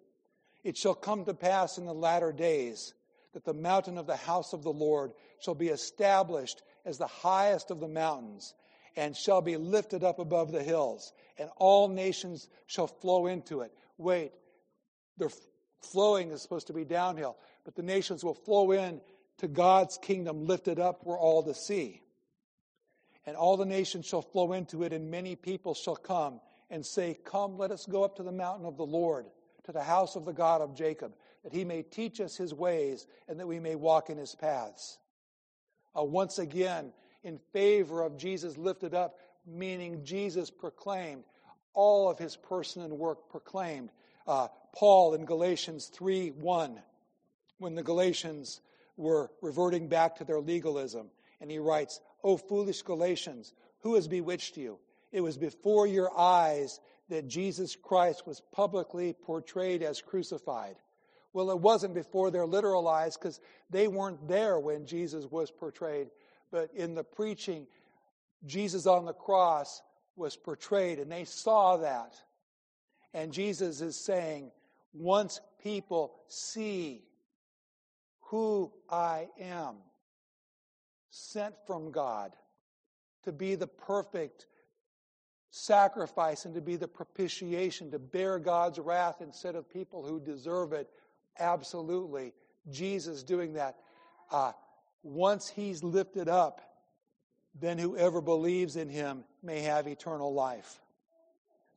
[0.63, 2.93] It shall come to pass in the latter days
[3.33, 7.71] that the mountain of the house of the Lord shall be established as the highest
[7.71, 8.53] of the mountains
[8.95, 13.73] and shall be lifted up above the hills, and all nations shall flow into it.
[13.97, 14.33] Wait,
[15.19, 15.31] their
[15.81, 19.01] flowing is supposed to be downhill, but the nations will flow in
[19.39, 22.03] to God's kingdom lifted up for all to see.
[23.27, 26.41] And all the nations shall flow into it, and many people shall come
[26.71, 29.27] and say, Come, let us go up to the mountain of the Lord,
[29.65, 31.15] to the house of the God of Jacob,
[31.45, 34.99] that he may teach us his ways and that we may walk in his paths.
[35.97, 36.93] Uh, once again,
[37.23, 41.25] in favor of Jesus lifted up, meaning Jesus proclaimed,
[41.75, 43.91] all of his person and work proclaimed.
[44.29, 46.79] Uh, Paul in Galatians 3 1,
[47.59, 48.61] when the Galatians
[48.99, 51.09] were reverting back to their legalism,
[51.41, 54.79] and he writes, O foolish Galatians, who has bewitched you?
[55.13, 60.77] It was before your eyes that Jesus Christ was publicly portrayed as crucified.
[61.33, 66.09] Well, it wasn't before their literal eyes because they weren't there when Jesus was portrayed.
[66.51, 67.67] But in the preaching,
[68.45, 69.81] Jesus on the cross
[70.17, 72.15] was portrayed, and they saw that.
[73.15, 74.51] And Jesus is saying,
[74.93, 77.03] once people see
[78.21, 79.77] who I am,
[81.11, 82.33] sent from God
[83.25, 84.47] to be the perfect
[85.51, 90.73] sacrifice and to be the propitiation, to bear God's wrath instead of people who deserve
[90.73, 90.89] it.
[91.39, 92.35] Absolutely.
[92.71, 93.77] Jesus doing that.
[94.31, 94.53] Uh,
[95.03, 96.61] once he's lifted up,
[97.59, 100.81] then whoever believes in him may have eternal life.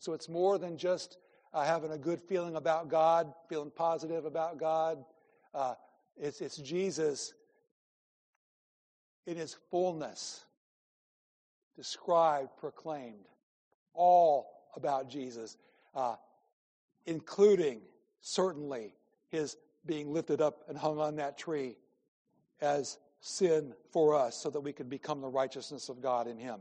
[0.01, 1.19] So it's more than just
[1.53, 5.05] uh, having a good feeling about God, feeling positive about God.
[5.53, 5.75] Uh,
[6.19, 7.35] it's, it's Jesus
[9.27, 10.43] in his fullness,
[11.75, 13.27] described, proclaimed
[13.93, 15.55] all about Jesus,
[15.93, 16.15] uh,
[17.05, 17.81] including
[18.21, 18.95] certainly
[19.27, 21.75] his being lifted up and hung on that tree
[22.59, 26.59] as sin for us so that we could become the righteousness of God in him.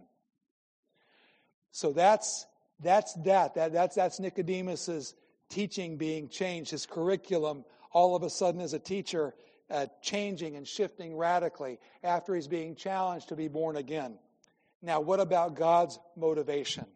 [1.70, 2.47] So that's
[2.83, 3.55] that's that.
[3.55, 5.14] that that's that's Nicodemus's
[5.49, 9.35] teaching being changed, his curriculum all of a sudden as a teacher
[9.70, 14.18] uh, changing and shifting radically after he's being challenged to be born again.
[14.83, 16.87] Now, what about God's motivation?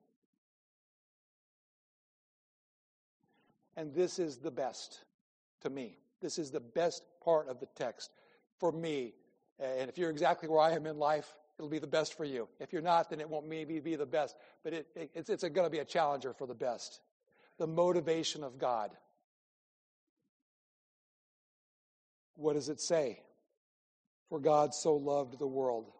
[3.76, 5.04] And this is the best
[5.62, 5.98] to me.
[6.22, 8.10] This is the best part of the text
[8.58, 9.14] for me.
[9.58, 11.28] And if you're exactly where I am in life,
[11.58, 12.48] it'll be the best for you.
[12.58, 14.36] If you're not, then it won't maybe be the best.
[14.62, 17.00] But it, it, it's, it's going to be a challenger for the best.
[17.58, 18.90] The motivation of God.
[22.36, 23.20] What does it say?
[24.28, 25.90] For God so loved the world.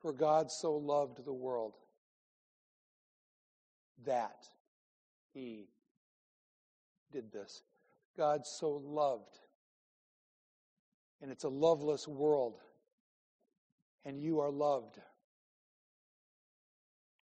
[0.00, 1.74] For God so loved the world
[4.04, 4.48] that
[5.32, 5.68] he
[7.12, 7.62] did this.
[8.16, 9.38] God so loved.
[11.22, 12.60] And it's a loveless world.
[14.04, 14.98] And you are loved.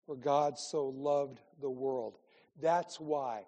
[0.05, 2.17] For God so loved the world.
[2.61, 3.45] That's why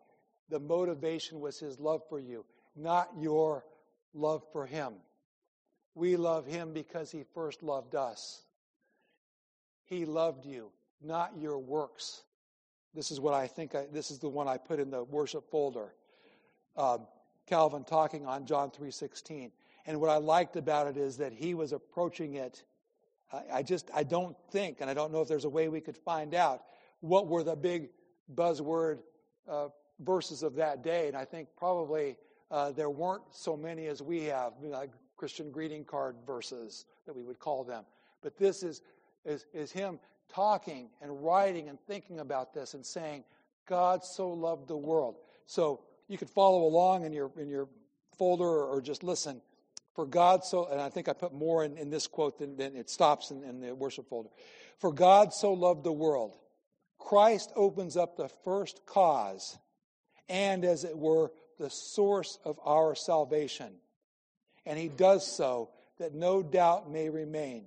[0.49, 3.65] the motivation was his love for you, not your
[4.13, 4.93] love for him.
[5.95, 8.41] We love him because he first loved us.
[9.85, 10.71] He loved you,
[11.01, 12.23] not your works.
[12.93, 15.49] This is what I think, I, this is the one I put in the worship
[15.49, 15.93] folder
[16.79, 17.07] um,
[17.45, 19.51] Calvin talking on John 3:16.
[19.85, 22.63] And what I liked about it is that he was approaching it.
[23.53, 25.97] I just I don't think, and I don't know if there's a way we could
[25.97, 26.63] find out
[27.01, 27.89] what were the big
[28.33, 28.99] buzzword
[29.47, 29.67] uh,
[29.99, 31.07] verses of that day.
[31.07, 32.17] And I think probably
[32.51, 37.23] uh, there weren't so many as we have, like Christian greeting card verses that we
[37.23, 37.83] would call them.
[38.21, 38.81] But this is,
[39.25, 39.99] is, is him
[40.33, 43.23] talking and writing and thinking about this and saying,
[43.67, 45.17] God so loved the world.
[45.45, 47.67] So you could follow along in your in your
[48.17, 49.41] folder or, just listen.
[49.95, 52.75] For God so, and I think I put more in, in this quote than, than
[52.75, 54.29] it stops in, in the worship folder.
[54.77, 56.35] For God so loved the world.
[56.97, 59.57] Christ opens up the first cause
[60.27, 63.73] and, as it were, the source of our salvation.
[64.65, 67.65] And he does so that no doubt may remain.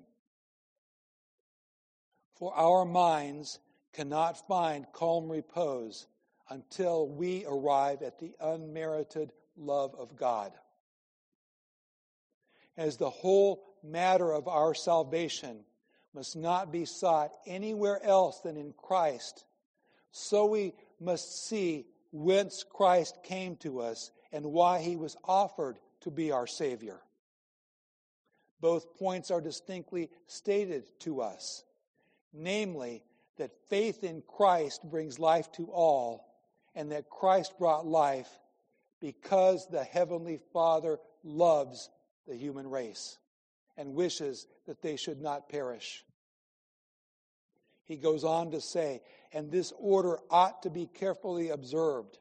[2.36, 3.58] For our minds
[3.92, 6.06] cannot find calm repose
[6.48, 10.52] until we arrive at the unmerited love of God.
[12.76, 15.64] As the whole matter of our salvation
[16.14, 19.44] must not be sought anywhere else than in Christ,
[20.10, 26.10] so we must see whence Christ came to us and why he was offered to
[26.10, 27.00] be our Savior.
[28.60, 31.64] Both points are distinctly stated to us,
[32.32, 33.02] namely,
[33.38, 36.32] that faith in Christ brings life to all
[36.74, 38.28] and that Christ brought life
[39.00, 41.90] because the Heavenly Father loves
[42.26, 43.18] the human race
[43.76, 46.04] and wishes that they should not perish.
[47.84, 49.02] He goes on to say,
[49.32, 52.18] and this order ought to be carefully observed,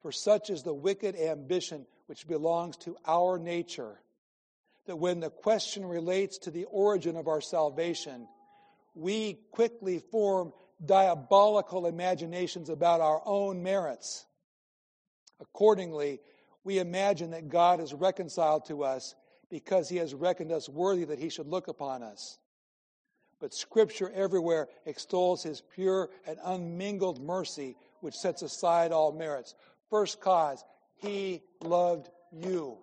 [0.00, 3.98] for such is the wicked ambition which belongs to our nature,
[4.86, 8.28] that when the question relates to the origin of our salvation,
[8.94, 10.52] we quickly form
[10.84, 14.26] diabolical imaginations about our own merits.
[15.40, 16.20] Accordingly,
[16.62, 19.14] we imagine that God is reconciled to us
[19.54, 22.38] because he has reckoned us worthy that he should look upon us.
[23.38, 29.54] But Scripture everywhere extols his pure and unmingled mercy, which sets aside all merits.
[29.90, 30.64] First cause,
[30.96, 32.78] he loved you.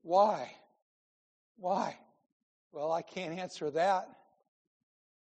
[0.00, 0.50] Why?
[1.58, 1.98] Why?
[2.72, 4.08] Well, I can't answer that.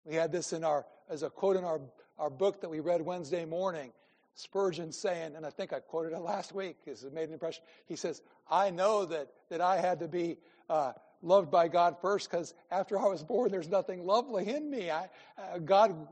[0.06, 1.82] We had this in our as a quote in our
[2.18, 3.92] our book that we read Wednesday morning,
[4.36, 7.64] Spurgeon saying, and I think I quoted it last week because it made an impression.
[7.88, 10.38] He says, I know that, that I had to be
[10.70, 14.92] uh, loved by God first because after I was born, there's nothing lovely in me.
[14.92, 16.08] I, uh, God,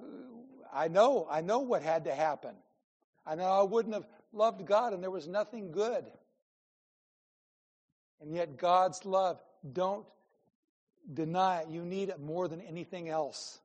[0.74, 2.56] I know, I know what had to happen.
[3.26, 6.06] I know I wouldn't have loved God and there was nothing good.
[8.22, 9.42] And yet, God's love,
[9.74, 10.06] don't
[11.14, 11.70] deny it.
[11.70, 13.60] You need it more than anything else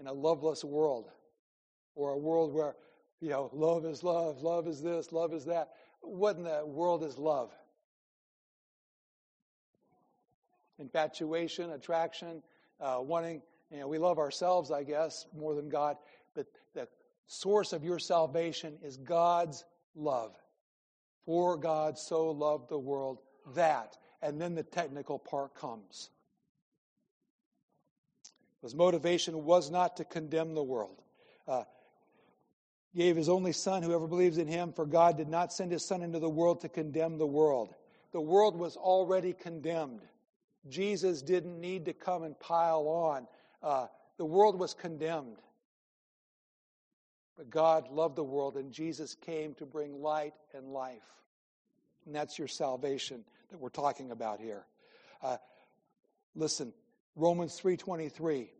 [0.00, 1.08] in a loveless world
[1.94, 2.74] or a world where,
[3.20, 5.70] you know, love is love, love is this, love is that.
[6.00, 7.52] What in the world is love?
[10.78, 12.42] Infatuation, attraction,
[12.80, 15.96] uh, wanting, you know, we love ourselves, I guess, more than God,
[16.34, 16.88] but the
[17.26, 19.64] source of your salvation is God's
[19.94, 20.34] love.
[21.26, 23.18] For God so loved the world
[23.54, 23.96] that.
[24.22, 26.10] And then the technical part comes.
[28.62, 31.02] His motivation was not to condemn the world.
[31.46, 31.64] Uh,
[32.94, 36.02] gave his only son, whoever believes in him, for God did not send his son
[36.02, 37.74] into the world to condemn the world.
[38.12, 40.00] The world was already condemned.
[40.68, 43.26] Jesus didn't need to come and pile on.
[43.62, 43.86] Uh,
[44.16, 45.38] the world was condemned.
[47.36, 51.02] But God loved the world, and Jesus came to bring light and life.
[52.04, 54.66] And that's your salvation that we're talking about here.
[55.22, 55.36] Uh,
[56.34, 56.72] listen,
[57.16, 58.50] Romans 3:23,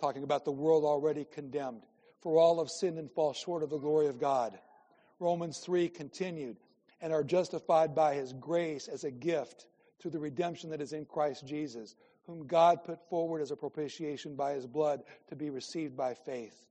[0.00, 1.82] talking about the world already condemned.
[2.24, 4.58] For all have sinned and fall short of the glory of God.
[5.20, 6.56] Romans 3 continued,
[7.02, 9.66] and are justified by his grace as a gift
[10.00, 11.94] through the redemption that is in Christ Jesus,
[12.26, 16.66] whom God put forward as a propitiation by his blood to be received by faith.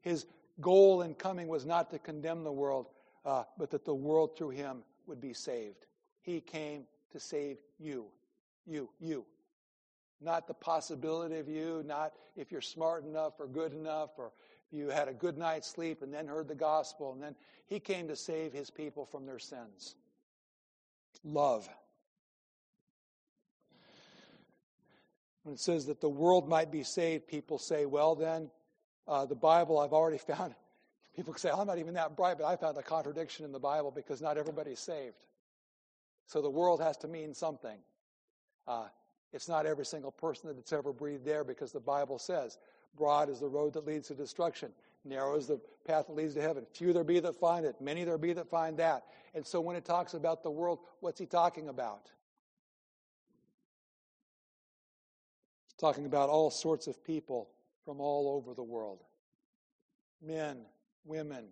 [0.00, 0.24] His
[0.62, 2.88] goal in coming was not to condemn the world,
[3.26, 5.84] uh, but that the world through him would be saved.
[6.22, 8.06] He came to save you.
[8.66, 9.26] You, you.
[10.22, 14.32] Not the possibility of you, not if you're smart enough or good enough or
[14.70, 17.12] you had a good night's sleep and then heard the gospel.
[17.12, 17.34] And then
[17.66, 19.96] he came to save his people from their sins.
[21.24, 21.68] Love.
[25.42, 28.50] When it says that the world might be saved, people say, well, then,
[29.08, 30.54] uh, the Bible, I've already found.
[31.16, 33.90] People say, I'm not even that bright, but I found a contradiction in the Bible
[33.90, 35.26] because not everybody's saved.
[36.26, 37.76] So the world has to mean something.
[38.68, 38.86] Uh,
[39.32, 42.58] it's not every single person that's ever breathed air because the Bible says,
[42.96, 44.70] broad is the road that leads to destruction.
[45.04, 46.66] Narrow is the path that leads to heaven.
[46.72, 47.80] Few there be that find it.
[47.80, 49.04] Many there be that find that.
[49.34, 52.10] And so when it talks about the world, what's he talking about?
[55.66, 57.48] He's talking about all sorts of people
[57.84, 59.04] from all over the world
[60.22, 60.58] men,
[61.04, 61.46] women,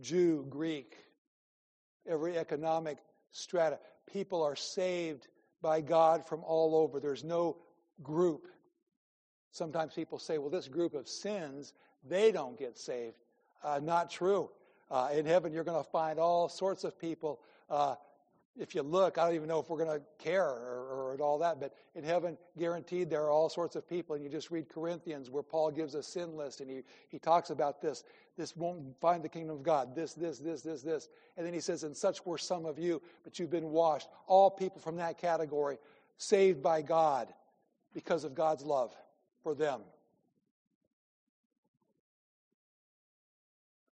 [0.00, 0.96] Jew, Greek,
[2.06, 2.98] every economic
[3.32, 3.78] strata.
[4.10, 5.28] People are saved
[5.60, 7.00] by God from all over.
[7.00, 7.56] There's no
[8.02, 8.46] group.
[9.52, 11.72] Sometimes people say, well, this group of sins,
[12.08, 13.16] they don't get saved.
[13.62, 14.50] Uh, not true.
[14.90, 17.40] Uh, in heaven, you're going to find all sorts of people
[17.70, 17.94] uh,
[18.58, 21.38] if you look, I don't even know if we're going to care or, or all
[21.38, 24.14] that, but in heaven, guaranteed, there are all sorts of people.
[24.14, 27.48] And you just read Corinthians where Paul gives a sin list and he, he talks
[27.48, 28.04] about this.
[28.36, 29.94] This won't find the kingdom of God.
[29.94, 31.08] This, this, this, this, this.
[31.36, 34.08] And then he says, And such were some of you, but you've been washed.
[34.26, 35.78] All people from that category,
[36.18, 37.32] saved by God
[37.94, 38.94] because of God's love
[39.42, 39.80] for them.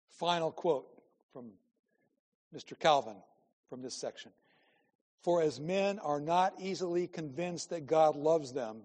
[0.10, 0.88] Final quote
[1.34, 1.52] from
[2.56, 2.78] Mr.
[2.80, 3.18] Calvin
[3.70, 4.32] from this section.
[5.22, 8.84] For as men are not easily convinced that God loves them,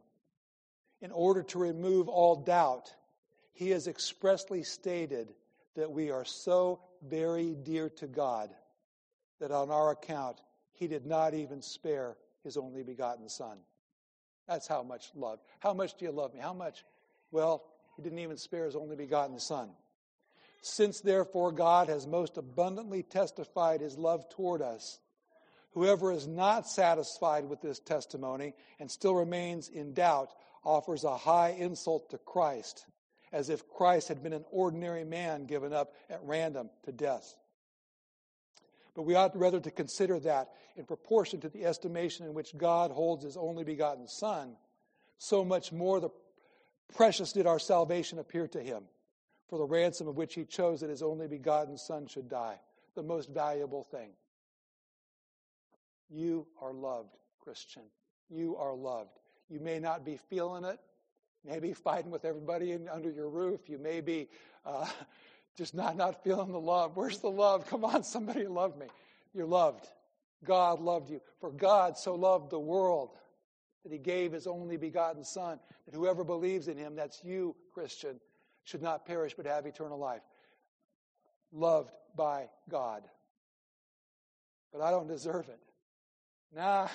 [1.00, 2.92] in order to remove all doubt,
[3.52, 5.34] he has expressly stated
[5.76, 8.50] that we are so very dear to God
[9.38, 10.40] that on our account
[10.72, 13.58] he did not even spare his only begotten Son.
[14.50, 15.38] That's how much love.
[15.60, 16.40] How much do you love me?
[16.40, 16.84] How much?
[17.30, 17.64] Well,
[17.96, 19.70] he didn't even spare his only begotten Son.
[20.60, 24.98] Since therefore God has most abundantly testified his love toward us,
[25.72, 30.30] Whoever is not satisfied with this testimony and still remains in doubt
[30.64, 32.86] offers a high insult to Christ,
[33.32, 37.36] as if Christ had been an ordinary man given up at random to death.
[38.94, 42.90] But we ought rather to consider that in proportion to the estimation in which God
[42.90, 44.56] holds his only begotten Son,
[45.18, 46.10] so much more the
[46.94, 48.84] precious did our salvation appear to him,
[49.48, 52.58] for the ransom of which he chose that his only begotten Son should die,
[52.94, 54.10] the most valuable thing.
[56.08, 57.82] You are loved, Christian.
[58.28, 59.18] You are loved.
[59.48, 60.80] You may not be feeling it,
[61.44, 63.68] maybe fighting with everybody under your roof.
[63.68, 64.28] You may be
[64.64, 64.88] uh,
[65.56, 66.96] just not, not feeling the love.
[66.96, 67.66] Where's the love?
[67.66, 68.86] Come on, somebody love me.
[69.34, 69.86] You're loved.
[70.44, 71.20] God loved you.
[71.40, 73.10] For God so loved the world
[73.84, 78.20] that he gave his only begotten Son, that whoever believes in him, that's you, Christian,
[78.64, 80.22] should not perish but have eternal life.
[81.52, 83.02] Loved by God.
[84.72, 85.58] But I don't deserve it.
[86.54, 86.88] Nah,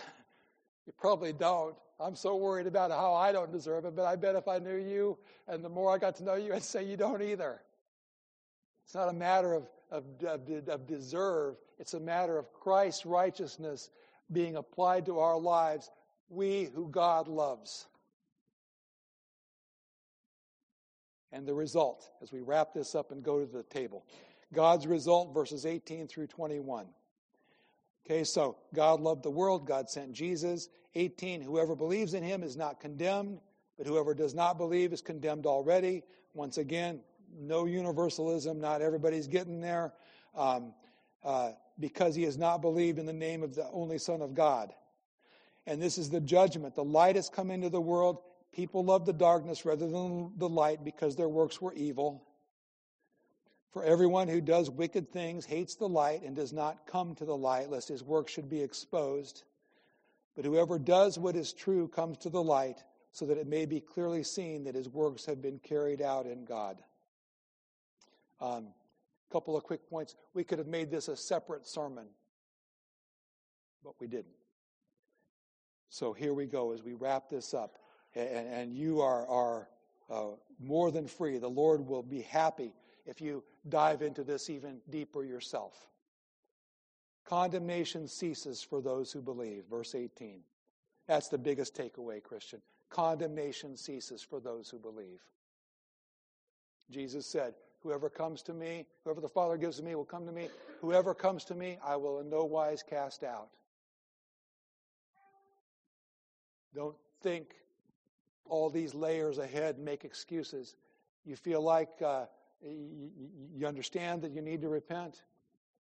[0.85, 1.75] you probably don't.
[1.99, 4.75] I'm so worried about how I don't deserve it, but I bet if I knew
[4.75, 7.61] you and the more I got to know you, I'd say you don't either.
[8.85, 13.89] It's not a matter of, of, of, of deserve, it's a matter of Christ's righteousness
[14.31, 15.89] being applied to our lives,
[16.29, 17.87] we who God loves.
[21.31, 24.05] And the result, as we wrap this up and go to the table.
[24.53, 26.85] God's result, verses 18 through 21.
[28.05, 30.69] Okay, so God loved the world, God sent Jesus.
[30.93, 33.39] 18, whoever believes in him is not condemned,
[33.77, 36.03] but whoever does not believe is condemned already.
[36.33, 37.01] Once again,
[37.37, 39.93] no universalism, not everybody's getting there,
[40.35, 40.73] um,
[41.23, 44.73] uh, because he has not believed in the name of the only Son of God.
[45.67, 46.75] And this is the judgment.
[46.75, 48.19] The light has come into the world.
[48.53, 52.23] People love the darkness rather than the light because their works were evil.
[53.71, 57.35] For everyone who does wicked things hates the light and does not come to the
[57.35, 59.43] light, lest his work should be exposed.
[60.35, 63.81] But whoever does what is true comes to the light, so that it may be
[63.81, 66.81] clearly seen that his works have been carried out in God.
[68.41, 68.67] A um,
[69.31, 70.15] couple of quick points.
[70.33, 72.05] We could have made this a separate sermon,
[73.83, 74.35] but we didn't.
[75.89, 77.77] So here we go as we wrap this up.
[78.15, 79.69] And, and you are, are
[80.09, 81.37] uh, more than free.
[81.37, 82.73] The Lord will be happy
[83.05, 85.87] if you dive into this even deeper yourself.
[87.25, 89.63] Condemnation ceases for those who believe.
[89.69, 90.41] Verse 18.
[91.07, 92.61] That's the biggest takeaway, Christian.
[92.89, 95.21] Condemnation ceases for those who believe.
[96.89, 97.55] Jesus said,
[97.85, 100.49] Whoever comes to me, whoever the Father gives to me will come to me.
[100.81, 103.49] Whoever comes to me, I will in no wise cast out.
[106.73, 107.53] Don't think
[108.47, 110.75] all these layers ahead make excuses.
[111.25, 112.25] You feel like uh,
[112.63, 113.11] you,
[113.55, 115.21] you understand that you need to repent.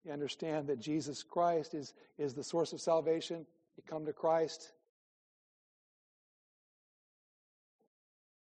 [0.06, 3.48] You understand that Jesus Christ is, is the source of salvation.
[3.78, 4.74] You come to Christ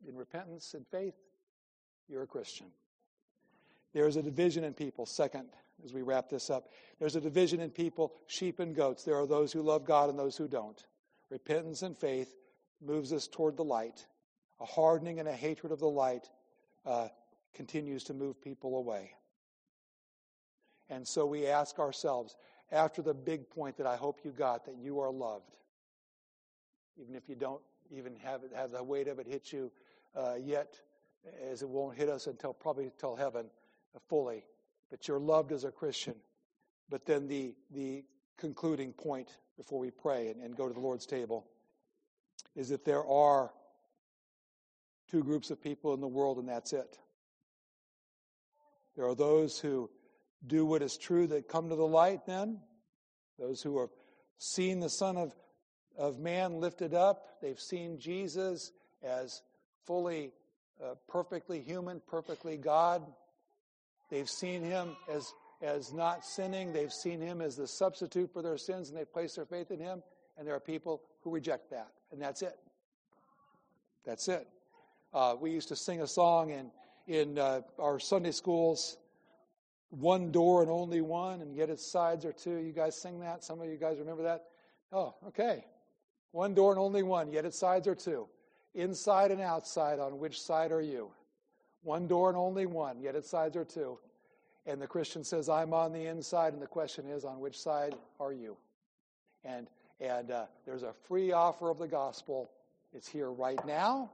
[0.06, 1.16] in repentance and faith,
[2.08, 2.68] you're a Christian.
[3.94, 5.06] There's a division in people.
[5.06, 5.48] Second,
[5.84, 6.68] as we wrap this up,
[6.98, 9.04] there's a division in people, sheep and goats.
[9.04, 10.84] There are those who love God and those who don't.
[11.30, 12.34] Repentance and faith
[12.84, 14.04] moves us toward the light.
[14.60, 16.28] A hardening and a hatred of the light
[16.84, 17.08] uh,
[17.54, 19.12] continues to move people away.
[20.90, 22.36] And so we ask ourselves,
[22.72, 25.56] after the big point that I hope you got, that you are loved,
[27.00, 29.70] even if you don't even have, have the weight of it hit you
[30.16, 30.80] uh, yet,
[31.48, 33.46] as it won't hit us until probably till heaven
[34.00, 34.44] fully.
[34.90, 36.14] But you're loved as a Christian.
[36.88, 38.04] But then the, the
[38.38, 41.46] concluding point before we pray and, and go to the Lord's table
[42.54, 43.50] is that there are
[45.10, 46.98] two groups of people in the world, and that's it.
[48.96, 49.90] There are those who
[50.46, 52.60] do what is true that come to the light, then,
[53.38, 53.90] those who have
[54.38, 55.34] seen the Son of,
[55.96, 58.72] of Man lifted up, they've seen Jesus
[59.02, 59.42] as
[59.84, 60.32] fully,
[60.82, 63.02] uh, perfectly human, perfectly God.
[64.10, 65.32] They've seen him as,
[65.62, 69.34] as not sinning, they've seen him as the substitute for their sins, and they place
[69.34, 70.02] their faith in him.
[70.36, 72.58] And there are people who reject that, and that's it.
[74.04, 74.48] That's it.
[75.12, 76.70] Uh, we used to sing a song in
[77.06, 78.96] in uh, our Sunday schools,
[79.90, 82.56] one door and only one, and yet its sides are two.
[82.56, 83.44] You guys sing that?
[83.44, 84.44] Some of you guys remember that?
[84.92, 85.64] Oh, okay.
[86.32, 88.26] One door and only one, yet its sides are two.
[88.74, 91.10] Inside and outside, on which side are you?
[91.84, 93.98] One door and only one, yet its sides are two.
[94.66, 97.94] And the Christian says, I'm on the inside, and the question is, on which side
[98.18, 98.56] are you?
[99.44, 99.68] And,
[100.00, 102.50] and uh, there's a free offer of the gospel.
[102.94, 104.10] It's here right now.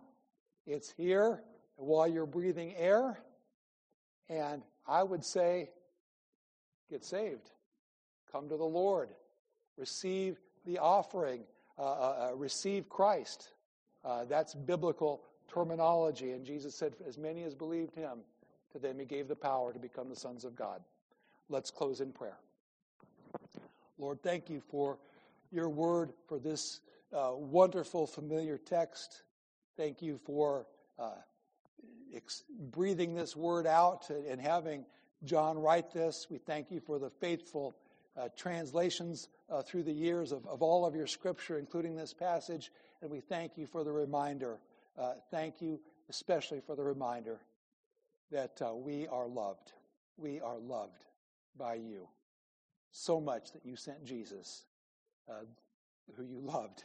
[0.67, 1.43] It's here
[1.77, 3.21] while you're breathing air.
[4.29, 5.71] And I would say,
[6.91, 7.51] get saved.
[8.33, 9.11] Come to the Lord.
[9.77, 11.43] Receive the offering.
[11.79, 13.53] Uh, uh, uh, receive Christ.
[14.05, 15.23] Uh, that's biblical
[15.53, 16.33] terminology.
[16.33, 18.21] And Jesus said, As many as believed him,
[18.73, 20.81] to them he gave the power to become the sons of God.
[21.49, 22.39] Let's close in prayer.
[23.99, 24.99] Lord, thank you for
[25.51, 26.81] your word, for this
[27.13, 29.23] uh, wonderful, familiar text.
[29.77, 30.67] Thank you for
[30.99, 31.11] uh,
[32.15, 34.85] ex- breathing this word out and having
[35.25, 36.29] John write this.
[36.31, 37.77] We thank you for the faithful
[38.17, 42.73] uh, translations uh, through the years of, of all of your scripture, including this passage.
[43.03, 44.61] And we thank you for the reminder.
[44.99, 47.39] Uh, thank you especially for the reminder
[48.31, 49.73] that uh, we are loved.
[50.17, 51.05] We are loved
[51.57, 52.09] by you
[52.91, 54.65] so much that you sent Jesus,
[55.29, 55.45] uh,
[56.17, 56.85] who you loved,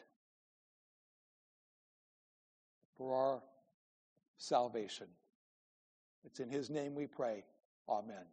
[2.96, 3.42] for our
[4.38, 5.08] salvation.
[6.24, 7.44] It's in his name we pray.
[7.90, 8.26] Amen.